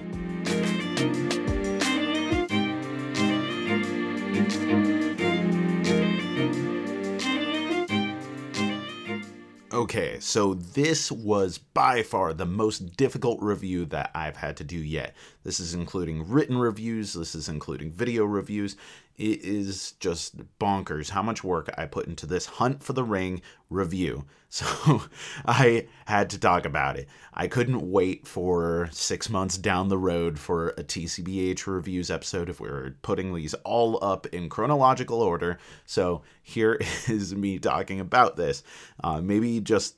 Okay, 9.81 10.21
so 10.21 10.53
this 10.53 11.11
was 11.11 11.57
by 11.57 12.03
far 12.03 12.35
the 12.35 12.45
most 12.45 12.99
difficult 12.99 13.41
review 13.41 13.87
that 13.87 14.11
I've 14.15 14.37
had 14.37 14.59
to 14.59 14.65
do 14.65 14.77
yet. 14.77 15.17
This 15.43 15.59
is 15.59 15.73
including 15.73 16.29
written 16.29 16.59
reviews, 16.59 17.15
this 17.15 17.35
is 17.35 17.49
including 17.49 17.91
video 17.91 18.27
reviews. 18.27 18.77
It 19.17 19.43
is 19.43 19.93
just 19.93 20.37
bonkers 20.59 21.09
how 21.09 21.23
much 21.23 21.43
work 21.43 21.73
I 21.79 21.87
put 21.87 22.09
into 22.09 22.27
this 22.27 22.45
Hunt 22.45 22.83
for 22.83 22.93
the 22.93 23.05
Ring 23.05 23.41
review. 23.71 24.27
So 24.53 25.03
I 25.47 25.87
had 26.07 26.31
to 26.31 26.39
talk 26.39 26.65
about 26.67 26.97
it. 26.99 27.09
I 27.33 27.47
couldn't 27.47 27.89
wait 27.89 28.27
for 28.27 28.89
six 28.91 29.31
months 29.31 29.57
down 29.57 29.89
the 29.89 29.97
road 29.97 30.41
for 30.41 30.71
a 30.71 30.83
TCBH 30.83 31.69
reviews 31.69 32.11
episode 32.11 32.51
if 32.51 32.61
we 32.61 32.69
were 32.69 32.97
putting 33.03 33.33
these 33.33 33.55
all 33.55 34.03
up 34.03 34.27
in 34.27 34.49
chronological 34.49 35.23
order. 35.23 35.59
So 35.87 36.23
here 36.43 36.81
is 37.09 37.35
me 37.35 37.61
talking 37.61 38.01
about 38.01 38.37
this. 38.37 38.65
Uh, 39.03 39.21
maybe 39.21 39.61
just 39.61 39.95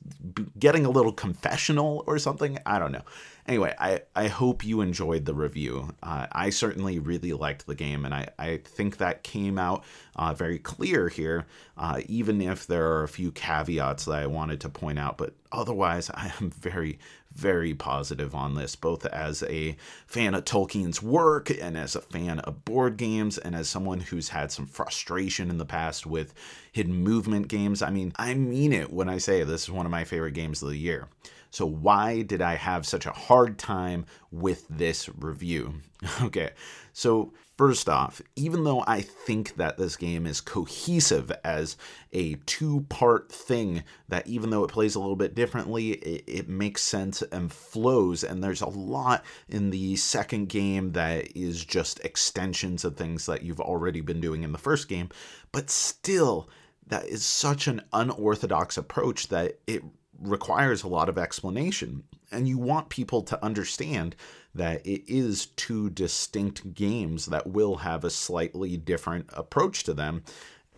getting 0.59 0.85
a 0.85 0.91
little 0.91 1.13
confessional 1.13 2.05
or 2.07 2.19
something. 2.19 2.59
I 2.67 2.79
don't 2.79 2.93
know 2.93 3.05
anyway, 3.47 3.75
I, 3.79 4.03
I 4.15 4.29
hope 4.29 4.65
you 4.65 4.81
enjoyed 4.81 5.25
the 5.25 5.35
review. 5.35 5.91
Uh, 6.03 6.27
I 6.33 6.51
certainly 6.51 6.99
really 6.99 7.33
liked 7.33 7.67
the 7.67 7.75
game, 7.75 8.05
and 8.05 8.15
I, 8.15 8.29
I 8.39 8.59
think 8.59 8.99
that 8.99 9.23
came 9.23 9.59
out 9.59 9.85
uh, 10.17 10.35
very 10.35 10.59
clear 10.59 11.09
here, 11.09 11.47
uh, 11.77 12.01
even 12.07 12.41
if 12.41 12.67
there 12.67 12.93
are 12.93 13.03
a 13.03 13.09
few 13.09 13.33
caveats 13.33 14.05
that 14.07 14.23
I 14.23 14.27
wanted 14.43 14.61
to 14.63 14.69
point 14.69 14.99
out. 14.99 15.19
But 15.19 15.35
otherwise, 15.53 16.11
I 16.11 16.33
am 16.41 16.51
very, 16.51 16.99
very 17.33 17.75
positive 17.75 18.35
on 18.35 18.55
this, 18.55 18.77
both 18.77 19.07
as 19.07 19.43
a 19.45 19.77
fan 20.07 20.35
of 20.35 20.45
Tolkien's 20.45 21.03
work 21.03 21.51
and 21.51 21.77
as 21.77 21.95
a 21.95 22.01
fan 22.01 22.41
of 22.41 22.65
board 22.65 22.97
games, 22.97 23.39
and 23.39 23.55
as 23.55 23.69
someone 23.69 24.01
who's 24.01 24.31
had 24.31 24.51
some 24.51 24.67
frustration 24.67 25.51
in 25.51 25.59
the 25.59 25.65
past 25.65 26.07
with 26.07 26.35
hidden 26.73 26.95
movement 26.95 27.49
games. 27.49 27.83
I 27.83 27.91
mean, 27.91 28.13
I 28.17 28.35
mean 28.35 28.73
it 28.73 28.93
when 28.93 29.09
I 29.09 29.19
say 29.19 29.45
this 29.45 29.65
is 29.65 29.71
one 29.71 29.87
of 29.87 29.93
my 29.93 30.05
favorite 30.05 30.33
games 30.33 30.63
of 30.63 30.69
the 30.69 30.77
year. 30.77 31.09
So, 31.53 31.67
why 31.67 32.23
did 32.23 32.41
I 32.41 32.55
have 32.55 32.87
such 32.87 33.05
a 33.05 33.13
hard 33.13 33.59
time 33.59 34.07
with 34.31 34.67
this 34.69 35.09
review? 35.09 35.75
Okay, 36.23 36.51
so 36.93 37.33
first 37.57 37.89
off, 37.89 38.21
even 38.35 38.65
though 38.65 38.83
I 38.89 39.03
think 39.03 39.55
that 39.55 39.77
this 39.77 39.97
game 39.97 40.27
is 40.27 40.41
cohesive 40.41 41.31
as 41.45 41.77
a 42.13 42.35
two 42.47 42.87
part 42.89 43.31
thing, 43.31 43.85
that 44.09 44.27
even 44.27 44.51
though 44.51 44.65
it 44.65 44.73
plays 44.73 44.97
a 44.97 45.01
little 45.01 45.15
bit 45.15 45.35
differently, 45.43 45.95
it, 45.95 46.25
it, 46.29 46.49
makes 46.49 46.81
sense 46.85 47.21
and 47.33 47.53
flows, 47.53 48.23
and 48.23 48.45
there's 48.45 48.61
a 48.61 48.69
lot 48.69 49.25
in 49.49 49.71
the 49.71 49.97
second 49.97 50.49
game 50.49 50.93
that 50.93 51.37
is 51.37 51.65
just 51.65 51.99
extensions 52.05 52.85
of 52.85 52.97
things 52.97 53.27
that 53.27 53.43
you've 53.43 53.61
already 53.61 54.01
been 54.01 54.21
doing 54.21 54.45
in 54.45 54.53
the 54.53 54.59
first 54.59 54.89
game, 54.89 55.09
but 55.51 55.69
still, 55.69 56.49
that 56.87 57.07
is 57.07 57.25
such 57.25 57.67
an 57.67 57.83
unorthodox 57.93 58.77
approach 58.77 59.27
that 59.31 59.59
it 59.67 59.83
requires 60.21 60.85
a 60.85 60.89
lot 60.89 61.09
of 61.09 61.19
explanation. 61.19 62.05
And 62.31 62.47
you 62.47 62.57
want 62.57 62.89
people 62.89 63.23
to 63.23 63.45
understand 63.45 64.15
that 64.55 64.87
it 64.87 65.03
is 65.13 65.47
two 65.47 65.91
distinct 65.91 66.73
games 66.73 67.27
that 67.27 67.49
will 67.49 67.75
have 67.75 68.05
a 68.05 68.11
slightly 68.11 68.77
different 68.77 69.29
approach 69.33 69.83
to 69.85 69.93
them. 69.93 70.23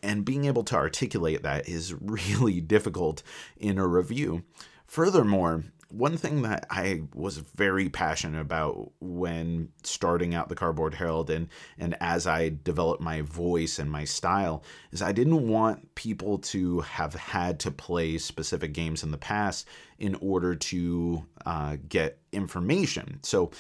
And 0.04 0.24
being 0.24 0.44
able 0.44 0.64
to 0.64 0.76
articulate 0.76 1.42
that 1.42 1.68
is 1.68 1.94
really 2.00 2.60
difficult 2.60 3.22
in 3.56 3.78
a 3.78 3.86
review. 3.86 4.44
Furthermore, 4.86 5.64
one 5.88 6.16
thing 6.16 6.42
that 6.42 6.66
I 6.70 7.02
was 7.14 7.38
very 7.38 7.88
passionate 7.88 8.40
about 8.40 8.90
when 9.00 9.68
starting 9.84 10.34
out 10.34 10.48
the 10.48 10.54
Cardboard 10.54 10.94
Herald 10.94 11.30
and 11.30 11.48
and 11.78 11.96
as 12.00 12.26
I 12.26 12.56
developed 12.64 13.00
my 13.00 13.20
voice 13.22 13.78
and 13.78 13.90
my 13.90 14.04
style 14.04 14.64
is 14.90 15.02
I 15.02 15.12
didn't 15.12 15.46
want 15.46 15.94
people 15.94 16.38
to 16.38 16.80
have 16.80 17.14
had 17.14 17.60
to 17.60 17.70
play 17.70 18.18
specific 18.18 18.72
games 18.72 19.02
in 19.04 19.12
the 19.12 19.18
past 19.18 19.68
in 19.98 20.16
order 20.16 20.56
to 20.56 21.24
uh, 21.46 21.76
get 21.88 22.18
information. 22.32 23.20
So 23.22 23.52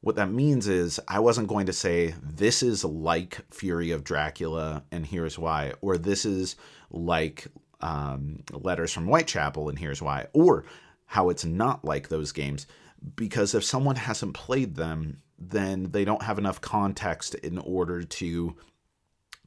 what 0.00 0.16
that 0.16 0.30
means 0.30 0.68
is 0.68 1.00
I 1.08 1.20
wasn't 1.20 1.48
going 1.48 1.66
to 1.66 1.72
say 1.72 2.14
this 2.22 2.62
is 2.62 2.84
like 2.84 3.40
Fury 3.52 3.90
of 3.90 4.04
Dracula 4.04 4.84
and 4.92 5.04
here's 5.04 5.38
why, 5.38 5.72
or 5.80 5.98
this 5.98 6.24
is 6.24 6.56
like 6.90 7.46
um, 7.80 8.42
Letters 8.52 8.92
from 8.92 9.06
Whitechapel 9.06 9.68
and 9.68 9.78
here's 9.78 10.00
why, 10.00 10.26
or 10.32 10.64
how 11.06 11.30
it's 11.30 11.44
not 11.44 11.84
like 11.84 12.08
those 12.08 12.32
games 12.32 12.66
because 13.16 13.54
if 13.54 13.64
someone 13.64 13.96
hasn't 13.96 14.34
played 14.34 14.74
them, 14.74 15.22
then 15.38 15.90
they 15.90 16.04
don't 16.04 16.22
have 16.22 16.38
enough 16.38 16.60
context 16.60 17.34
in 17.36 17.58
order 17.58 18.02
to 18.02 18.56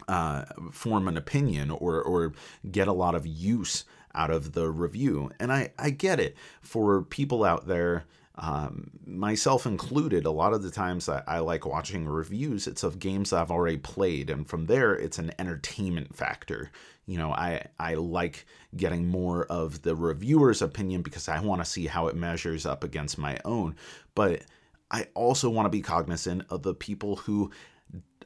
uh, 0.08 0.46
form 0.72 1.08
an 1.08 1.18
opinion 1.18 1.70
or 1.70 2.02
or 2.02 2.34
get 2.70 2.88
a 2.88 2.94
lot 2.94 3.16
of 3.16 3.28
use 3.28 3.86
out 4.16 4.30
of 4.30 4.54
the 4.54 4.70
review. 4.70 5.32
And 5.40 5.52
I 5.52 5.72
I 5.78 5.90
get 5.90 6.20
it 6.20 6.36
for 6.62 7.04
people 7.04 7.44
out 7.44 7.68
there 7.68 8.06
um, 8.36 8.91
myself 9.06 9.65
included, 9.65 10.26
a 10.26 10.32
lot 10.32 10.54
of 10.54 10.63
the 10.63 10.72
times 10.72 11.10
I, 11.10 11.22
I, 11.28 11.39
like 11.39 11.65
watching 11.65 12.08
reviews, 12.08 12.65
it's 12.65 12.84
of 12.84 12.98
games 12.98 13.34
I've 13.34 13.52
already 13.52 13.78
played, 13.78 14.30
and 14.30 14.48
from 14.48 14.65
there, 14.65 14.94
it's 14.94 15.20
an 15.20 15.32
entertainment 15.38 16.15
factor. 16.15 16.72
You 17.06 17.17
know, 17.17 17.32
I 17.34 17.65
I 17.78 17.96
like 17.96 18.46
getting 18.76 19.08
more 19.08 19.46
of 19.46 19.82
the 19.82 19.96
reviewer's 19.96 20.62
opinion 20.62 21.02
because 21.02 21.28
I 21.28 21.41
want 21.41 21.62
to 21.62 21.70
see 21.70 21.88
how 21.88 22.08
it 22.08 22.15
measures 22.15 22.65
up 22.65 22.86
against 22.86 23.17
my 23.17 23.38
own. 23.44 23.76
But 24.15 24.44
I 24.89 25.08
also 25.13 25.50
want 25.50 25.65
to 25.65 25.70
be 25.70 25.82
cognizant 25.82 26.44
of 26.50 26.63
the 26.63 26.74
people 26.74 27.17
who 27.17 27.52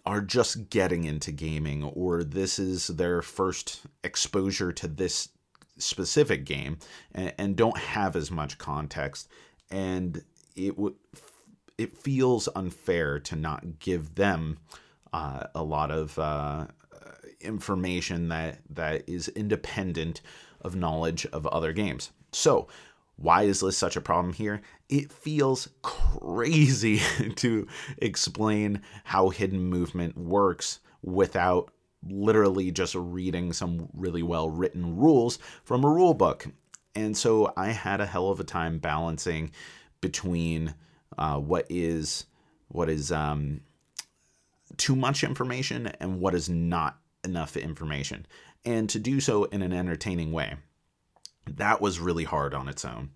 are 0.05 0.21
just 0.21 0.69
getting 0.69 1.05
into 1.05 1.31
gaming, 1.31 1.83
or 1.83 2.23
this 2.23 2.59
is 2.59 2.87
their 2.87 3.23
first 3.23 3.81
exposure 4.03 4.71
to 4.71 4.87
this 4.87 5.29
specific 5.77 6.45
game 6.45 6.77
and, 7.13 7.33
and 7.39 7.55
don't 7.55 7.77
have 7.77 8.15
as 8.15 8.29
much 8.29 8.57
context 8.59 9.27
and 9.75 10.23
it 10.55 10.77
would 10.77 10.95
it 11.77 11.97
feels 11.97 12.47
unfair 12.55 13.19
to 13.19 13.35
not 13.35 13.79
give 13.79 14.15
them 14.15 14.57
uh, 15.11 15.47
a 15.53 15.61
lot 15.61 15.91
of 15.91 16.17
uh, 16.17 16.67
information 17.41 18.29
that 18.29 18.59
that 18.69 19.07
is 19.07 19.27
independent 19.29 20.21
of 20.61 20.75
knowledge 20.75 21.25
of 21.27 21.45
other 21.47 21.73
games. 21.73 22.11
So, 22.31 22.67
why 23.17 23.43
is 23.43 23.59
this 23.59 23.77
such 23.77 23.97
a 23.97 24.01
problem 24.01 24.33
here? 24.33 24.61
It 24.87 25.11
feels 25.11 25.67
crazy 25.81 27.01
to 27.35 27.67
explain 27.97 28.81
how 29.03 29.29
hidden 29.29 29.59
movement 29.59 30.17
works 30.17 30.79
without 31.01 31.69
literally 32.07 32.71
just 32.71 32.95
reading 32.95 33.51
some 33.51 33.89
really 33.93 34.23
well 34.23 34.49
written 34.49 34.95
rules 34.95 35.37
from 35.63 35.83
a 35.83 35.89
rule 35.89 36.13
book. 36.13 36.47
And 36.95 37.17
so 37.17 37.51
I 37.57 37.67
had 37.69 37.99
a 37.99 38.05
hell 38.05 38.29
of 38.29 38.39
a 38.39 38.43
time 38.45 38.79
balancing 38.79 39.51
between 40.01 40.75
uh, 41.17 41.37
what 41.39 41.65
is 41.69 42.25
what 42.69 42.89
is 42.89 43.11
um, 43.11 43.61
too 44.77 44.95
much 44.95 45.23
information 45.23 45.87
and 45.99 46.19
what 46.19 46.33
is 46.33 46.49
not 46.49 46.97
enough 47.23 47.57
information, 47.57 48.25
and 48.63 48.89
to 48.89 48.99
do 48.99 49.19
so 49.19 49.45
in 49.45 49.61
an 49.61 49.73
entertaining 49.73 50.31
way. 50.31 50.55
That 51.47 51.81
was 51.81 51.99
really 51.99 52.23
hard 52.23 52.53
on 52.53 52.67
its 52.67 52.83
own. 52.83 53.11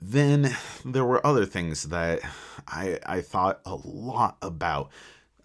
Then 0.00 0.54
there 0.84 1.04
were 1.04 1.26
other 1.26 1.46
things 1.46 1.84
that 1.84 2.20
I, 2.68 2.98
I 3.06 3.20
thought 3.20 3.60
a 3.64 3.74
lot 3.74 4.36
about. 4.42 4.90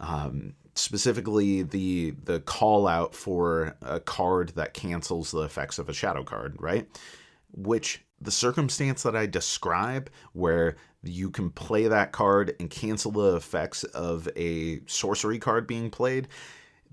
Um, 0.00 0.54
specifically 0.78 1.62
the 1.62 2.10
the 2.24 2.40
call 2.40 2.86
out 2.86 3.14
for 3.14 3.76
a 3.82 4.00
card 4.00 4.50
that 4.50 4.74
cancels 4.74 5.30
the 5.30 5.42
effects 5.42 5.78
of 5.78 5.88
a 5.88 5.94
shadow 5.94 6.22
card, 6.22 6.56
right? 6.60 6.86
Which 7.52 8.04
the 8.20 8.30
circumstance 8.30 9.02
that 9.02 9.16
I 9.16 9.26
describe, 9.26 10.10
where 10.32 10.76
you 11.02 11.30
can 11.30 11.50
play 11.50 11.86
that 11.86 12.12
card 12.12 12.56
and 12.58 12.68
cancel 12.68 13.12
the 13.12 13.36
effects 13.36 13.84
of 13.84 14.28
a 14.36 14.80
sorcery 14.86 15.38
card 15.38 15.66
being 15.66 15.90
played, 15.90 16.28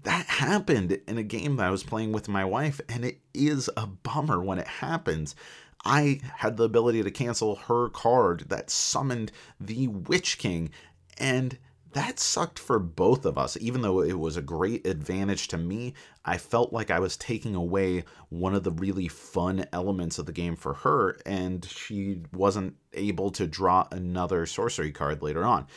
that 0.04 0.26
happened 0.28 1.00
in 1.08 1.18
a 1.18 1.24
game 1.24 1.56
that 1.56 1.68
I 1.68 1.72
was 1.72 1.84
playing 1.84 2.12
with 2.12 2.28
my 2.28 2.46
wife, 2.46 2.80
and 2.88 3.04
it 3.04 3.20
is 3.34 3.70
a 3.76 3.88
bummer 3.88 4.42
when 4.42 4.60
it 4.60 4.68
happens. 4.68 5.36
I 5.84 6.20
had 6.38 6.58
the 6.58 6.64
ability 6.64 7.04
to 7.04 7.12
cancel 7.12 7.56
her 7.56 7.90
card 7.90 8.46
that 8.50 8.70
summoned 8.70 9.32
the 9.60 9.88
Witch 9.88 10.38
King, 10.38 10.70
and 11.18 11.58
that 11.96 12.20
sucked 12.20 12.60
for 12.60 12.78
both 12.78 13.26
of 13.26 13.38
us. 13.38 13.58
Even 13.62 13.82
though 13.82 14.02
it 14.02 14.20
was 14.20 14.36
a 14.36 14.42
great 14.42 14.86
advantage 14.86 15.48
to 15.48 15.58
me, 15.58 15.94
I 16.26 16.38
felt 16.38 16.74
like 16.74 16.92
I 16.92 17.00
was 17.00 17.16
taking 17.16 17.56
away 17.56 18.04
one 18.28 18.54
of 18.54 18.64
the 18.64 18.72
really 18.72 19.08
fun 19.08 19.66
elements 19.72 20.20
of 20.20 20.26
the 20.26 20.34
game 20.34 20.58
for 20.58 20.74
her, 20.74 21.18
and 21.26 21.64
she 21.64 22.20
wasn't 22.34 22.76
able 22.92 23.32
to 23.32 23.48
draw 23.48 23.88
another 23.92 24.46
sorcery 24.46 24.92
card 24.92 25.24
later 25.24 25.46
on. 25.46 25.68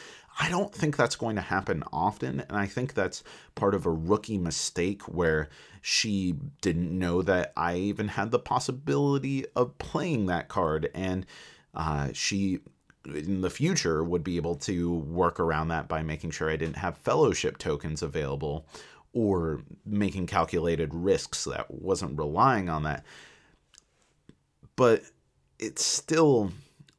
I 0.41 0.49
don't 0.49 0.75
think 0.75 0.97
that's 0.97 1.15
going 1.15 1.37
to 1.37 1.43
happen 1.43 1.85
often, 1.93 2.41
and 2.41 2.59
I 2.59 2.67
think 2.67 2.95
that's 2.95 3.23
part 3.55 3.77
of 3.77 3.87
a 3.87 3.91
rookie 3.91 4.39
mistake 4.39 5.03
where 5.03 5.49
she 5.83 6.35
didn't 6.61 6.99
know 6.99 7.23
that 7.23 7.53
I 7.57 7.77
even 7.77 8.09
had 8.09 8.33
the 8.33 8.41
possibility 8.41 9.47
of 9.55 9.79
playing 9.79 10.27
that 10.27 10.49
card, 10.49 10.91
and 10.95 11.27
uh, 11.75 12.09
she 12.13 12.59
in 13.15 13.41
the 13.41 13.51
future 13.51 14.03
would 14.05 14.25
be 14.25 14.37
able 14.37 14.57
to 14.57 14.95
work 14.95 15.41
around 15.41 15.69
that 15.69 15.89
by 15.89 16.03
making 16.03 16.31
sure 16.31 16.51
I 16.51 16.57
didn't 16.57 16.77
have 16.77 16.97
fellowship 16.99 17.59
tokens 17.59 18.03
available 18.03 18.67
or 19.13 19.63
making 19.87 20.27
calculated 20.27 20.95
risks 20.95 21.45
that 21.45 21.71
wasn't 21.71 22.19
relying 22.19 22.69
on 22.69 22.83
that. 22.85 23.05
But 24.77 25.03
it 25.59 25.79
still 25.79 26.53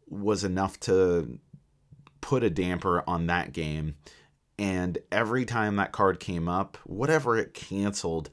was 0.10 0.44
enough 0.44 0.80
to 0.82 1.40
put 2.22 2.44
a 2.44 2.50
damper 2.50 3.04
on 3.08 3.28
that 3.28 3.54
game. 3.54 3.96
And 4.58 4.98
every 5.12 5.46
time 5.46 5.78
that 5.78 5.94
card 5.94 6.20
came 6.20 6.50
up, 6.50 6.78
whatever 6.84 7.38
it 7.38 7.54
canceled, 7.54 8.30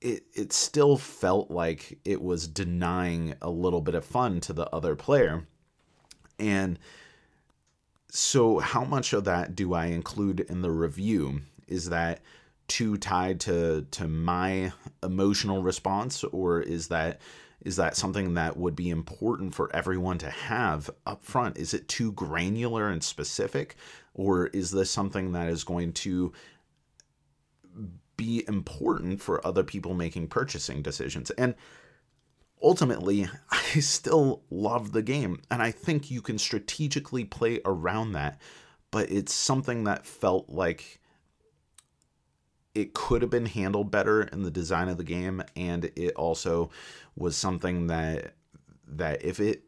it, 0.00 0.24
it 0.34 0.52
still 0.52 0.96
felt 0.96 1.50
like 1.50 1.98
it 2.04 2.20
was 2.20 2.46
denying 2.46 3.34
a 3.40 3.50
little 3.50 3.80
bit 3.80 3.94
of 3.94 4.04
fun 4.04 4.40
to 4.40 4.52
the 4.52 4.68
other 4.74 4.94
player. 4.94 5.46
And 6.38 6.78
so, 8.10 8.58
how 8.58 8.84
much 8.84 9.12
of 9.12 9.24
that 9.24 9.54
do 9.54 9.74
I 9.74 9.86
include 9.86 10.40
in 10.40 10.62
the 10.62 10.70
review? 10.70 11.42
Is 11.66 11.90
that 11.90 12.20
too 12.68 12.96
tied 12.96 13.40
to 13.40 13.86
to 13.90 14.08
my 14.08 14.72
emotional 15.02 15.62
response, 15.62 16.24
or 16.24 16.60
is 16.60 16.88
that 16.88 17.20
is 17.64 17.76
that 17.76 17.96
something 17.96 18.34
that 18.34 18.56
would 18.56 18.76
be 18.76 18.88
important 18.88 19.54
for 19.54 19.74
everyone 19.74 20.18
to 20.18 20.30
have 20.30 20.90
up 21.06 21.24
front? 21.24 21.58
Is 21.58 21.74
it 21.74 21.88
too 21.88 22.12
granular 22.12 22.88
and 22.88 23.02
specific, 23.02 23.76
or 24.14 24.46
is 24.48 24.70
this 24.70 24.90
something 24.90 25.32
that 25.32 25.48
is 25.48 25.64
going 25.64 25.92
to 25.94 26.32
be 28.16 28.44
important 28.48 29.20
for 29.20 29.44
other 29.46 29.64
people 29.64 29.94
making 29.94 30.28
purchasing 30.28 30.82
decisions? 30.82 31.30
And 31.32 31.54
ultimately, 32.62 33.28
I 33.50 33.80
still 33.80 34.42
love 34.50 34.92
the 34.92 35.02
game, 35.02 35.40
and 35.50 35.62
I 35.62 35.70
think 35.70 36.10
you 36.10 36.20
can 36.20 36.38
strategically 36.38 37.24
play 37.24 37.60
around 37.64 38.12
that, 38.12 38.40
but 38.90 39.10
it's 39.10 39.32
something 39.32 39.84
that 39.84 40.06
felt 40.06 40.48
like 40.48 41.00
it 42.74 42.94
could 42.94 43.22
have 43.22 43.30
been 43.30 43.46
handled 43.46 43.90
better 43.90 44.22
in 44.22 44.42
the 44.42 44.50
design 44.50 44.88
of 44.88 44.96
the 44.96 45.04
game, 45.04 45.42
and 45.56 45.86
it 45.96 46.14
also 46.14 46.70
was 47.16 47.36
something 47.36 47.88
that 47.88 48.34
that 48.86 49.22
if 49.22 49.40
it 49.40 49.64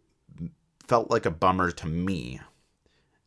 felt 0.86 1.10
like 1.10 1.26
a 1.26 1.30
bummer 1.30 1.70
to 1.70 1.86
me 1.86 2.40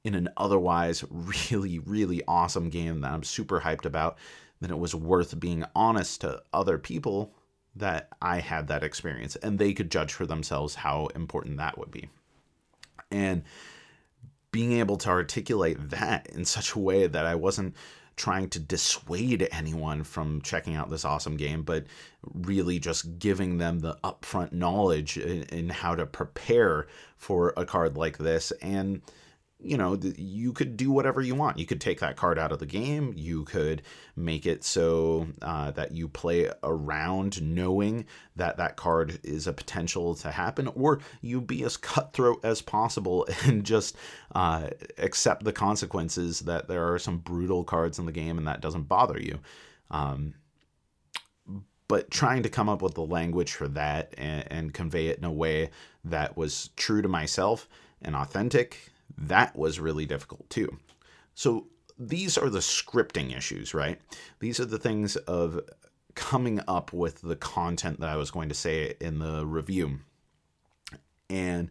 in 0.04 0.16
an 0.16 0.28
otherwise 0.38 1.04
really 1.12 1.80
really 1.80 2.22
awesome 2.28 2.70
game 2.70 3.02
that 3.02 3.12
I'm 3.12 3.24
super 3.24 3.62
hyped 3.62 3.86
about, 3.86 4.18
then 4.62 4.72
it 4.72 4.80
was 4.80 4.96
worth 4.96 5.40
being 5.40 5.66
honest 5.76 6.22
to 6.22 6.42
other 6.54 6.78
people 6.78 7.34
that 7.76 8.10
I 8.22 8.40
had 8.40 8.68
that 8.68 8.84
experience 8.84 9.36
and 9.38 9.58
they 9.58 9.74
could 9.74 9.90
judge 9.90 10.14
for 10.14 10.26
themselves 10.26 10.76
how 10.76 11.08
important 11.16 11.58
that 11.58 11.78
would 11.78 11.92
be. 11.92 12.10
And 13.12 13.44
being 14.52 14.74
able 14.74 14.98
to 14.98 15.10
articulate 15.10 15.90
that 15.90 16.28
in 16.28 16.46
such 16.46 16.74
a 16.74 16.80
way 16.80 17.08
that 17.08 17.26
I 17.26 17.36
wasn't 17.36 17.76
trying 18.16 18.48
to 18.50 18.60
dissuade 18.60 19.48
anyone 19.52 20.04
from 20.04 20.42
checking 20.42 20.76
out 20.76 20.92
this 20.92 21.04
awesome 21.04 21.36
game, 21.36 21.64
but 21.64 21.86
really 22.34 22.78
just 22.78 23.18
giving 23.18 23.58
them 23.58 23.80
the 23.80 23.98
upfront 24.04 24.52
knowledge 24.52 25.18
in, 25.18 25.44
in 25.44 25.70
how 25.70 25.96
to 25.96 26.06
prepare 26.06 26.88
for 27.18 27.54
a 27.58 27.66
card 27.66 27.98
like 27.98 28.20
this 28.20 28.52
and 28.62 29.02
you 29.64 29.78
know, 29.78 29.98
you 30.18 30.54
could 30.54 30.78
do 30.78 30.92
whatever 30.92 31.22
you 31.22 31.36
want. 31.36 31.58
You 31.58 31.66
could 31.66 31.82
take 31.82 32.00
that 32.02 32.16
card 32.16 32.38
out 32.38 32.52
of 32.52 32.60
the 32.60 32.66
game. 32.66 33.14
You 33.16 33.46
could 33.46 33.82
make 34.16 34.46
it 34.46 34.64
so 34.64 35.28
uh, 35.42 35.72
that 35.72 35.94
you 35.94 36.08
play 36.08 36.50
around 36.64 37.42
knowing 37.42 38.06
that 38.36 38.58
that 38.58 38.76
card 38.76 39.20
is 39.24 39.48
a 39.48 39.54
potential 39.54 40.16
to 40.16 40.32
happen, 40.32 40.68
or 40.68 41.00
you 41.22 41.42
be 41.42 41.64
as 41.64 41.78
cutthroat 41.78 42.44
as 42.44 42.62
possible 42.62 43.28
and 43.46 43.64
just 43.64 43.96
uh, 44.36 44.68
accept 44.98 45.44
the 45.44 45.54
consequences 45.54 46.42
that 46.42 46.68
there 46.68 46.92
are 46.94 47.00
some 47.00 47.18
brutal 47.18 47.64
cards 47.64 48.00
in 48.00 48.06
the 48.06 48.12
game 48.12 48.38
and 48.38 48.48
that 48.48 48.62
doesn't 48.62 48.88
bother 48.88 49.20
you. 49.20 49.40
Um, 49.90 50.34
but 51.88 52.10
trying 52.10 52.44
to 52.44 52.50
come 52.50 52.70
up 52.70 52.82
with 52.82 52.96
the 52.96 53.06
language 53.06 53.54
for 53.54 53.68
that 53.68 54.14
and, 54.18 54.52
and 54.52 54.74
convey 54.74 55.08
it 55.08 55.18
in 55.18 55.26
a 55.26 55.32
way 55.32 55.70
that 56.04 56.36
was 56.36 56.70
true 56.76 57.02
to 57.02 57.08
myself 57.08 57.68
and 58.02 58.16
authentic 58.16 58.93
that 59.18 59.56
was 59.56 59.80
really 59.80 60.06
difficult 60.06 60.50
too. 60.50 60.78
So 61.36 61.68
these 61.98 62.38
are 62.38 62.50
the 62.50 62.60
scripting 62.60 63.36
issues, 63.36 63.74
right? 63.74 64.00
These 64.40 64.60
are 64.60 64.66
the 64.66 64.80
things 64.80 65.16
of 65.16 65.62
coming 66.16 66.62
up 66.68 66.94
with 66.94 67.22
the 67.22 67.36
content 67.36 68.00
that 68.00 68.10
I 68.10 68.16
was 68.18 68.32
going 68.32 68.50
to 68.50 68.56
say 68.56 68.96
in 69.00 69.20
the 69.20 69.46
review. 69.46 70.00
And 71.30 71.70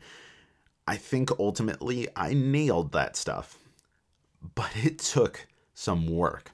I 0.87 0.97
think 0.97 1.31
ultimately 1.39 2.09
I 2.17 2.35
nailed 2.35 2.93
that 2.93 3.17
stuff, 3.17 3.59
but 4.55 4.71
it 4.77 4.99
took 4.99 5.47
some 5.75 6.07
work. 6.07 6.53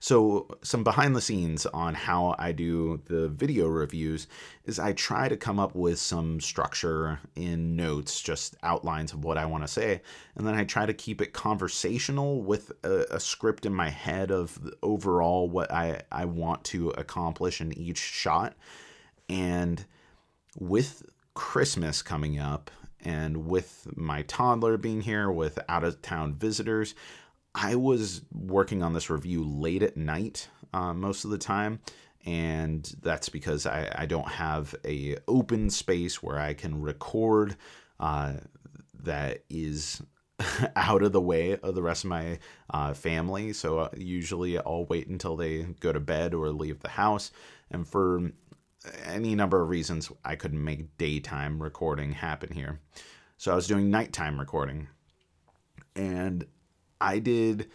So, 0.00 0.48
some 0.62 0.82
behind 0.82 1.14
the 1.14 1.20
scenes 1.20 1.64
on 1.66 1.94
how 1.94 2.34
I 2.38 2.52
do 2.52 3.00
the 3.06 3.28
video 3.28 3.68
reviews 3.68 4.26
is 4.64 4.78
I 4.78 4.92
try 4.92 5.28
to 5.28 5.36
come 5.36 5.60
up 5.60 5.74
with 5.74 5.98
some 5.98 6.40
structure 6.40 7.20
in 7.36 7.76
notes, 7.76 8.20
just 8.20 8.56
outlines 8.62 9.12
of 9.12 9.24
what 9.24 9.38
I 9.38 9.46
want 9.46 9.64
to 9.64 9.68
say, 9.68 10.02
and 10.34 10.46
then 10.46 10.54
I 10.54 10.64
try 10.64 10.86
to 10.86 10.94
keep 10.94 11.20
it 11.20 11.32
conversational 11.32 12.42
with 12.42 12.72
a, 12.82 13.06
a 13.12 13.20
script 13.20 13.64
in 13.64 13.74
my 13.74 13.90
head 13.90 14.30
of 14.30 14.58
overall 14.82 15.48
what 15.48 15.70
I, 15.72 16.02
I 16.10 16.24
want 16.24 16.64
to 16.64 16.90
accomplish 16.90 17.60
in 17.60 17.76
each 17.78 17.98
shot. 17.98 18.56
And 19.28 19.84
with 20.58 21.04
Christmas 21.34 22.02
coming 22.02 22.38
up, 22.38 22.70
and 23.04 23.46
with 23.46 23.88
my 23.96 24.22
toddler 24.22 24.76
being 24.76 25.00
here, 25.00 25.30
with 25.30 25.58
out 25.68 25.84
of 25.84 26.02
town 26.02 26.34
visitors, 26.34 26.94
I 27.54 27.76
was 27.76 28.22
working 28.32 28.82
on 28.82 28.94
this 28.94 29.10
review 29.10 29.44
late 29.44 29.82
at 29.82 29.96
night 29.96 30.48
uh, 30.72 30.94
most 30.94 31.24
of 31.24 31.30
the 31.30 31.38
time, 31.38 31.80
and 32.24 32.90
that's 33.02 33.28
because 33.28 33.66
I, 33.66 33.92
I 33.94 34.06
don't 34.06 34.28
have 34.28 34.74
a 34.84 35.16
open 35.28 35.70
space 35.70 36.22
where 36.22 36.38
I 36.38 36.54
can 36.54 36.80
record 36.80 37.56
uh, 38.00 38.34
that 39.02 39.44
is 39.50 40.02
out 40.76 41.02
of 41.02 41.12
the 41.12 41.20
way 41.20 41.56
of 41.58 41.74
the 41.74 41.82
rest 41.82 42.04
of 42.04 42.10
my 42.10 42.38
uh, 42.70 42.94
family. 42.94 43.52
So 43.52 43.80
uh, 43.80 43.88
usually 43.96 44.58
I'll 44.58 44.86
wait 44.86 45.08
until 45.08 45.36
they 45.36 45.62
go 45.80 45.92
to 45.92 46.00
bed 46.00 46.34
or 46.34 46.50
leave 46.50 46.80
the 46.80 46.88
house. 46.88 47.30
And 47.70 47.86
for 47.86 48.32
any 49.04 49.34
number 49.34 49.62
of 49.62 49.68
reasons, 49.68 50.10
I 50.24 50.36
couldn't 50.36 50.62
make 50.62 50.96
daytime 50.98 51.62
recording 51.62 52.12
happen 52.12 52.52
here. 52.52 52.80
So 53.36 53.52
I 53.52 53.54
was 53.54 53.66
doing 53.66 53.90
nighttime 53.90 54.38
recording. 54.38 54.88
And 55.94 56.46
I 57.02 57.18
did 57.18 57.68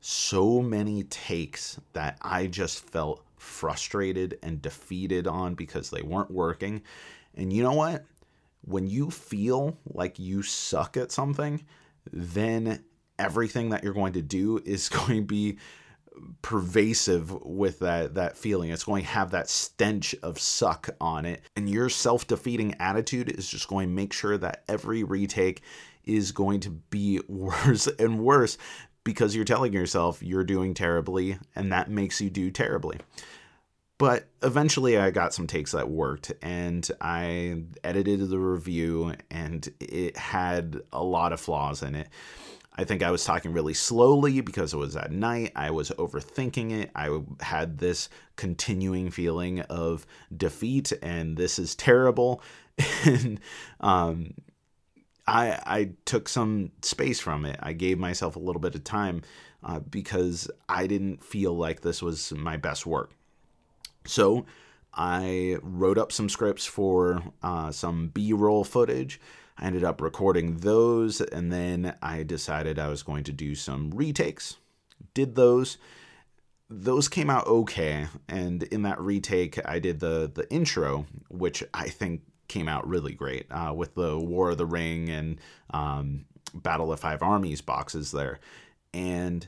so 0.00 0.60
many 0.60 1.04
takes 1.04 1.80
that 1.92 2.18
I 2.20 2.48
just 2.48 2.84
felt 2.84 3.24
frustrated 3.36 4.38
and 4.42 4.60
defeated 4.60 5.26
on 5.28 5.54
because 5.54 5.90
they 5.90 6.02
weren't 6.02 6.30
working. 6.30 6.82
And 7.36 7.52
you 7.52 7.62
know 7.62 7.72
what? 7.72 8.04
When 8.64 8.88
you 8.88 9.10
feel 9.10 9.78
like 9.86 10.18
you 10.18 10.42
suck 10.42 10.96
at 10.96 11.12
something, 11.12 11.64
then 12.12 12.82
everything 13.18 13.70
that 13.70 13.84
you're 13.84 13.94
going 13.94 14.14
to 14.14 14.22
do 14.22 14.60
is 14.64 14.88
going 14.90 15.20
to 15.20 15.26
be 15.26 15.58
pervasive 16.42 17.32
with 17.44 17.80
that 17.80 18.14
that 18.14 18.36
feeling. 18.36 18.70
It's 18.70 18.84
going 18.84 19.02
to 19.02 19.10
have 19.10 19.30
that 19.30 19.48
stench 19.48 20.14
of 20.22 20.38
suck 20.38 20.90
on 21.00 21.24
it. 21.26 21.42
And 21.56 21.68
your 21.68 21.88
self-defeating 21.88 22.76
attitude 22.80 23.30
is 23.30 23.48
just 23.48 23.68
going 23.68 23.88
to 23.88 23.94
make 23.94 24.12
sure 24.12 24.38
that 24.38 24.64
every 24.68 25.02
retake 25.02 25.62
is 26.04 26.32
going 26.32 26.60
to 26.60 26.70
be 26.70 27.20
worse 27.28 27.86
and 27.86 28.20
worse 28.20 28.58
because 29.04 29.36
you're 29.36 29.44
telling 29.44 29.72
yourself 29.72 30.22
you're 30.22 30.44
doing 30.44 30.74
terribly 30.74 31.38
and 31.54 31.70
that 31.72 31.90
makes 31.90 32.20
you 32.20 32.28
do 32.28 32.50
terribly. 32.50 32.98
But 33.98 34.28
eventually 34.42 34.98
I 34.98 35.10
got 35.10 35.32
some 35.32 35.46
takes 35.46 35.72
that 35.72 35.88
worked 35.88 36.32
and 36.42 36.86
I 37.00 37.62
edited 37.82 38.28
the 38.28 38.38
review 38.38 39.14
and 39.30 39.66
it 39.80 40.16
had 40.16 40.82
a 40.92 41.02
lot 41.02 41.32
of 41.32 41.40
flaws 41.40 41.82
in 41.82 41.94
it. 41.94 42.08
I 42.76 42.84
think 42.84 43.02
I 43.02 43.10
was 43.10 43.24
talking 43.24 43.52
really 43.52 43.74
slowly 43.74 44.40
because 44.40 44.74
it 44.74 44.76
was 44.76 44.96
at 44.96 45.10
night. 45.10 45.52
I 45.56 45.70
was 45.70 45.90
overthinking 45.90 46.72
it. 46.72 46.90
I 46.94 47.20
had 47.40 47.78
this 47.78 48.08
continuing 48.36 49.10
feeling 49.10 49.60
of 49.62 50.06
defeat 50.36 50.92
and 51.02 51.36
this 51.36 51.58
is 51.58 51.74
terrible. 51.74 52.42
and 53.04 53.40
um, 53.80 54.34
I 55.26 55.58
I 55.64 55.90
took 56.04 56.28
some 56.28 56.72
space 56.82 57.18
from 57.20 57.46
it. 57.46 57.58
I 57.62 57.72
gave 57.72 57.98
myself 57.98 58.36
a 58.36 58.40
little 58.40 58.60
bit 58.60 58.74
of 58.74 58.84
time 58.84 59.22
uh, 59.64 59.80
because 59.80 60.50
I 60.68 60.86
didn't 60.86 61.24
feel 61.24 61.56
like 61.56 61.80
this 61.80 62.02
was 62.02 62.32
my 62.32 62.56
best 62.56 62.86
work. 62.86 63.10
So 64.04 64.46
I 64.94 65.56
wrote 65.62 65.98
up 65.98 66.12
some 66.12 66.28
scripts 66.28 66.64
for 66.64 67.22
uh, 67.42 67.70
some 67.72 68.08
B-roll 68.08 68.64
footage. 68.64 69.20
I 69.58 69.66
ended 69.66 69.84
up 69.84 70.00
recording 70.00 70.58
those, 70.58 71.20
and 71.20 71.52
then 71.52 71.96
I 72.02 72.22
decided 72.22 72.78
I 72.78 72.88
was 72.88 73.02
going 73.02 73.24
to 73.24 73.32
do 73.32 73.54
some 73.54 73.90
retakes. 73.90 74.56
Did 75.14 75.34
those. 75.34 75.78
Those 76.68 77.08
came 77.08 77.30
out 77.30 77.46
okay, 77.46 78.08
and 78.28 78.64
in 78.64 78.82
that 78.82 79.00
retake, 79.00 79.58
I 79.64 79.78
did 79.78 80.00
the 80.00 80.30
the 80.32 80.50
intro, 80.52 81.06
which 81.28 81.62
I 81.72 81.88
think 81.88 82.22
came 82.48 82.68
out 82.68 82.88
really 82.88 83.12
great 83.12 83.46
uh, 83.50 83.72
with 83.74 83.94
the 83.94 84.18
War 84.18 84.50
of 84.50 84.58
the 84.58 84.66
Ring 84.66 85.08
and 85.08 85.40
um, 85.70 86.26
Battle 86.54 86.92
of 86.92 87.00
Five 87.00 87.22
Armies 87.22 87.60
boxes 87.60 88.10
there. 88.12 88.40
And 88.92 89.46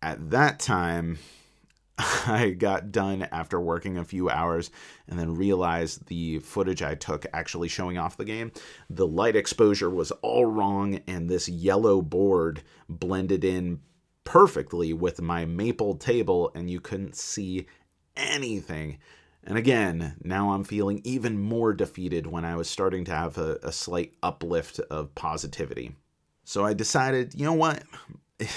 at 0.00 0.30
that 0.30 0.58
time, 0.58 1.18
I 1.98 2.50
got 2.50 2.92
done 2.92 3.22
after 3.30 3.60
working 3.60 3.98
a 3.98 4.04
few 4.04 4.30
hours 4.30 4.70
and 5.08 5.18
then 5.18 5.34
realized 5.34 6.06
the 6.06 6.38
footage 6.38 6.82
I 6.82 6.94
took 6.94 7.26
actually 7.32 7.68
showing 7.68 7.98
off 7.98 8.16
the 8.16 8.24
game, 8.24 8.52
the 8.88 9.06
light 9.06 9.36
exposure 9.36 9.90
was 9.90 10.10
all 10.22 10.46
wrong, 10.46 11.00
and 11.06 11.28
this 11.28 11.48
yellow 11.48 12.00
board 12.00 12.62
blended 12.88 13.44
in 13.44 13.80
perfectly 14.24 14.92
with 14.92 15.20
my 15.20 15.44
maple 15.44 15.94
table, 15.94 16.50
and 16.54 16.70
you 16.70 16.80
couldn't 16.80 17.16
see 17.16 17.66
anything. 18.16 18.98
And 19.44 19.58
again, 19.58 20.16
now 20.22 20.52
I'm 20.52 20.64
feeling 20.64 21.00
even 21.04 21.38
more 21.38 21.72
defeated 21.72 22.26
when 22.26 22.44
I 22.44 22.56
was 22.56 22.70
starting 22.70 23.04
to 23.06 23.12
have 23.12 23.38
a, 23.38 23.58
a, 23.62 23.72
slight 23.72 24.14
uplift 24.22 24.78
of 24.78 25.14
positivity. 25.16 25.96
So 26.44 26.64
I 26.64 26.74
decided, 26.74 27.34
you 27.34 27.44
know 27.44 27.52
what? 27.52 27.82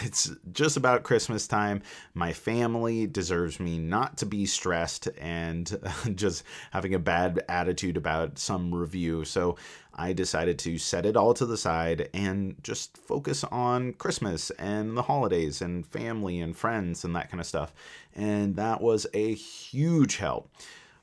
It's 0.03 0.31
just 0.51 0.77
about 0.77 1.03
Christmas 1.03 1.47
time. 1.47 1.81
My 2.13 2.33
family 2.33 3.05
deserves 3.05 3.59
me 3.59 3.77
not 3.77 4.17
to 4.17 4.25
be 4.25 4.45
stressed 4.45 5.07
and 5.19 5.77
just 6.15 6.43
having 6.71 6.93
a 6.93 6.99
bad 6.99 7.43
attitude 7.47 7.97
about 7.97 8.39
some 8.39 8.73
review. 8.73 9.25
So 9.25 9.57
I 9.93 10.13
decided 10.13 10.57
to 10.59 10.77
set 10.77 11.05
it 11.05 11.15
all 11.15 11.33
to 11.35 11.45
the 11.45 11.57
side 11.57 12.09
and 12.13 12.55
just 12.63 12.97
focus 12.97 13.43
on 13.45 13.93
Christmas 13.93 14.49
and 14.51 14.97
the 14.97 15.03
holidays 15.03 15.61
and 15.61 15.85
family 15.85 16.39
and 16.39 16.57
friends 16.57 17.03
and 17.03 17.15
that 17.15 17.29
kind 17.29 17.39
of 17.39 17.47
stuff. 17.47 17.73
And 18.13 18.55
that 18.55 18.81
was 18.81 19.05
a 19.13 19.33
huge 19.35 20.17
help. 20.17 20.49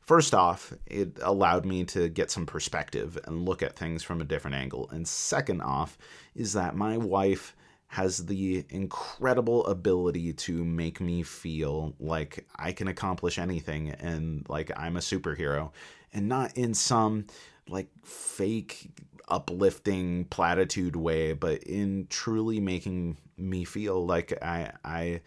First 0.01 0.35
off, 0.35 0.73
it 0.87 1.19
allowed 1.23 1.65
me 1.65 1.85
to 1.85 2.09
get 2.09 2.31
some 2.31 2.45
perspective 2.45 3.17
and 3.25 3.45
look 3.45 3.63
at 3.63 3.77
things 3.77 4.03
from 4.03 4.21
a 4.21 4.25
different 4.25 4.57
angle. 4.57 4.91
And 4.91 5.07
second 5.07 5.63
off, 5.63 5.97
is 6.35 6.55
that 6.55 6.75
my 6.75 6.97
wife 6.97 7.55
has 7.93 8.25
the 8.25 8.65
incredible 8.71 9.67
ability 9.67 10.33
to 10.33 10.65
make 10.65 11.01
me 11.01 11.23
feel 11.23 11.95
like 12.01 12.47
I 12.57 12.73
can 12.73 12.89
accomplish 12.89 13.39
anything 13.39 13.91
and 13.91 14.47
like 14.49 14.71
I'm 14.77 14.97
a 14.97 15.01
superhero 15.01 15.71
and 16.13 16.29
not 16.29 16.57
in 16.57 16.73
some 16.75 17.27
like 17.69 17.89
fake 18.03 18.91
uplifting 19.29 20.25
platitude 20.25 20.97
way 20.97 21.33
but 21.33 21.63
in 21.65 22.07
truly 22.09 22.61
making 22.61 23.19
me 23.37 23.65
feel 23.65 24.05
like 24.07 24.33
I 24.43 24.73
I 24.85 25.21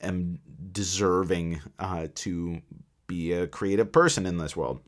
am 0.00 0.38
deserving 0.72 1.60
uh, 1.78 2.08
to 2.14 2.60
be 3.06 3.32
a 3.32 3.46
creative 3.46 3.92
person 3.92 4.26
in 4.26 4.38
this 4.38 4.56
world. 4.56 4.80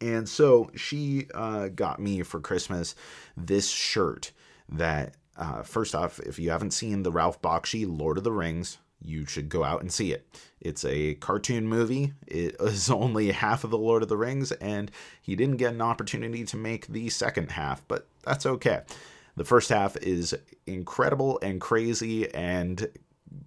And 0.00 0.28
so 0.28 0.70
she 0.74 1.28
uh, 1.34 1.68
got 1.68 2.00
me 2.00 2.22
for 2.22 2.40
Christmas 2.40 2.94
this 3.36 3.68
shirt 3.68 4.32
that, 4.68 5.14
uh, 5.36 5.62
first 5.62 5.94
off, 5.94 6.20
if 6.20 6.38
you 6.38 6.50
haven't 6.50 6.72
seen 6.72 7.02
the 7.02 7.12
Ralph 7.12 7.40
Bakshi 7.42 7.86
Lord 7.86 8.18
of 8.18 8.24
the 8.24 8.32
Rings, 8.32 8.78
you 9.00 9.26
should 9.26 9.48
go 9.48 9.64
out 9.64 9.80
and 9.80 9.92
see 9.92 10.12
it. 10.12 10.26
It's 10.60 10.84
a 10.84 11.14
cartoon 11.14 11.66
movie. 11.66 12.12
It 12.26 12.56
is 12.60 12.90
only 12.90 13.32
half 13.32 13.64
of 13.64 13.70
the 13.70 13.78
Lord 13.78 14.02
of 14.02 14.08
the 14.08 14.16
Rings, 14.16 14.52
and 14.52 14.90
he 15.20 15.36
didn't 15.36 15.56
get 15.56 15.74
an 15.74 15.82
opportunity 15.82 16.44
to 16.44 16.56
make 16.56 16.86
the 16.86 17.08
second 17.10 17.52
half, 17.52 17.86
but 17.88 18.06
that's 18.22 18.46
okay. 18.46 18.82
The 19.36 19.44
first 19.44 19.70
half 19.70 19.96
is 19.96 20.34
incredible 20.66 21.38
and 21.42 21.60
crazy 21.60 22.32
and 22.32 22.88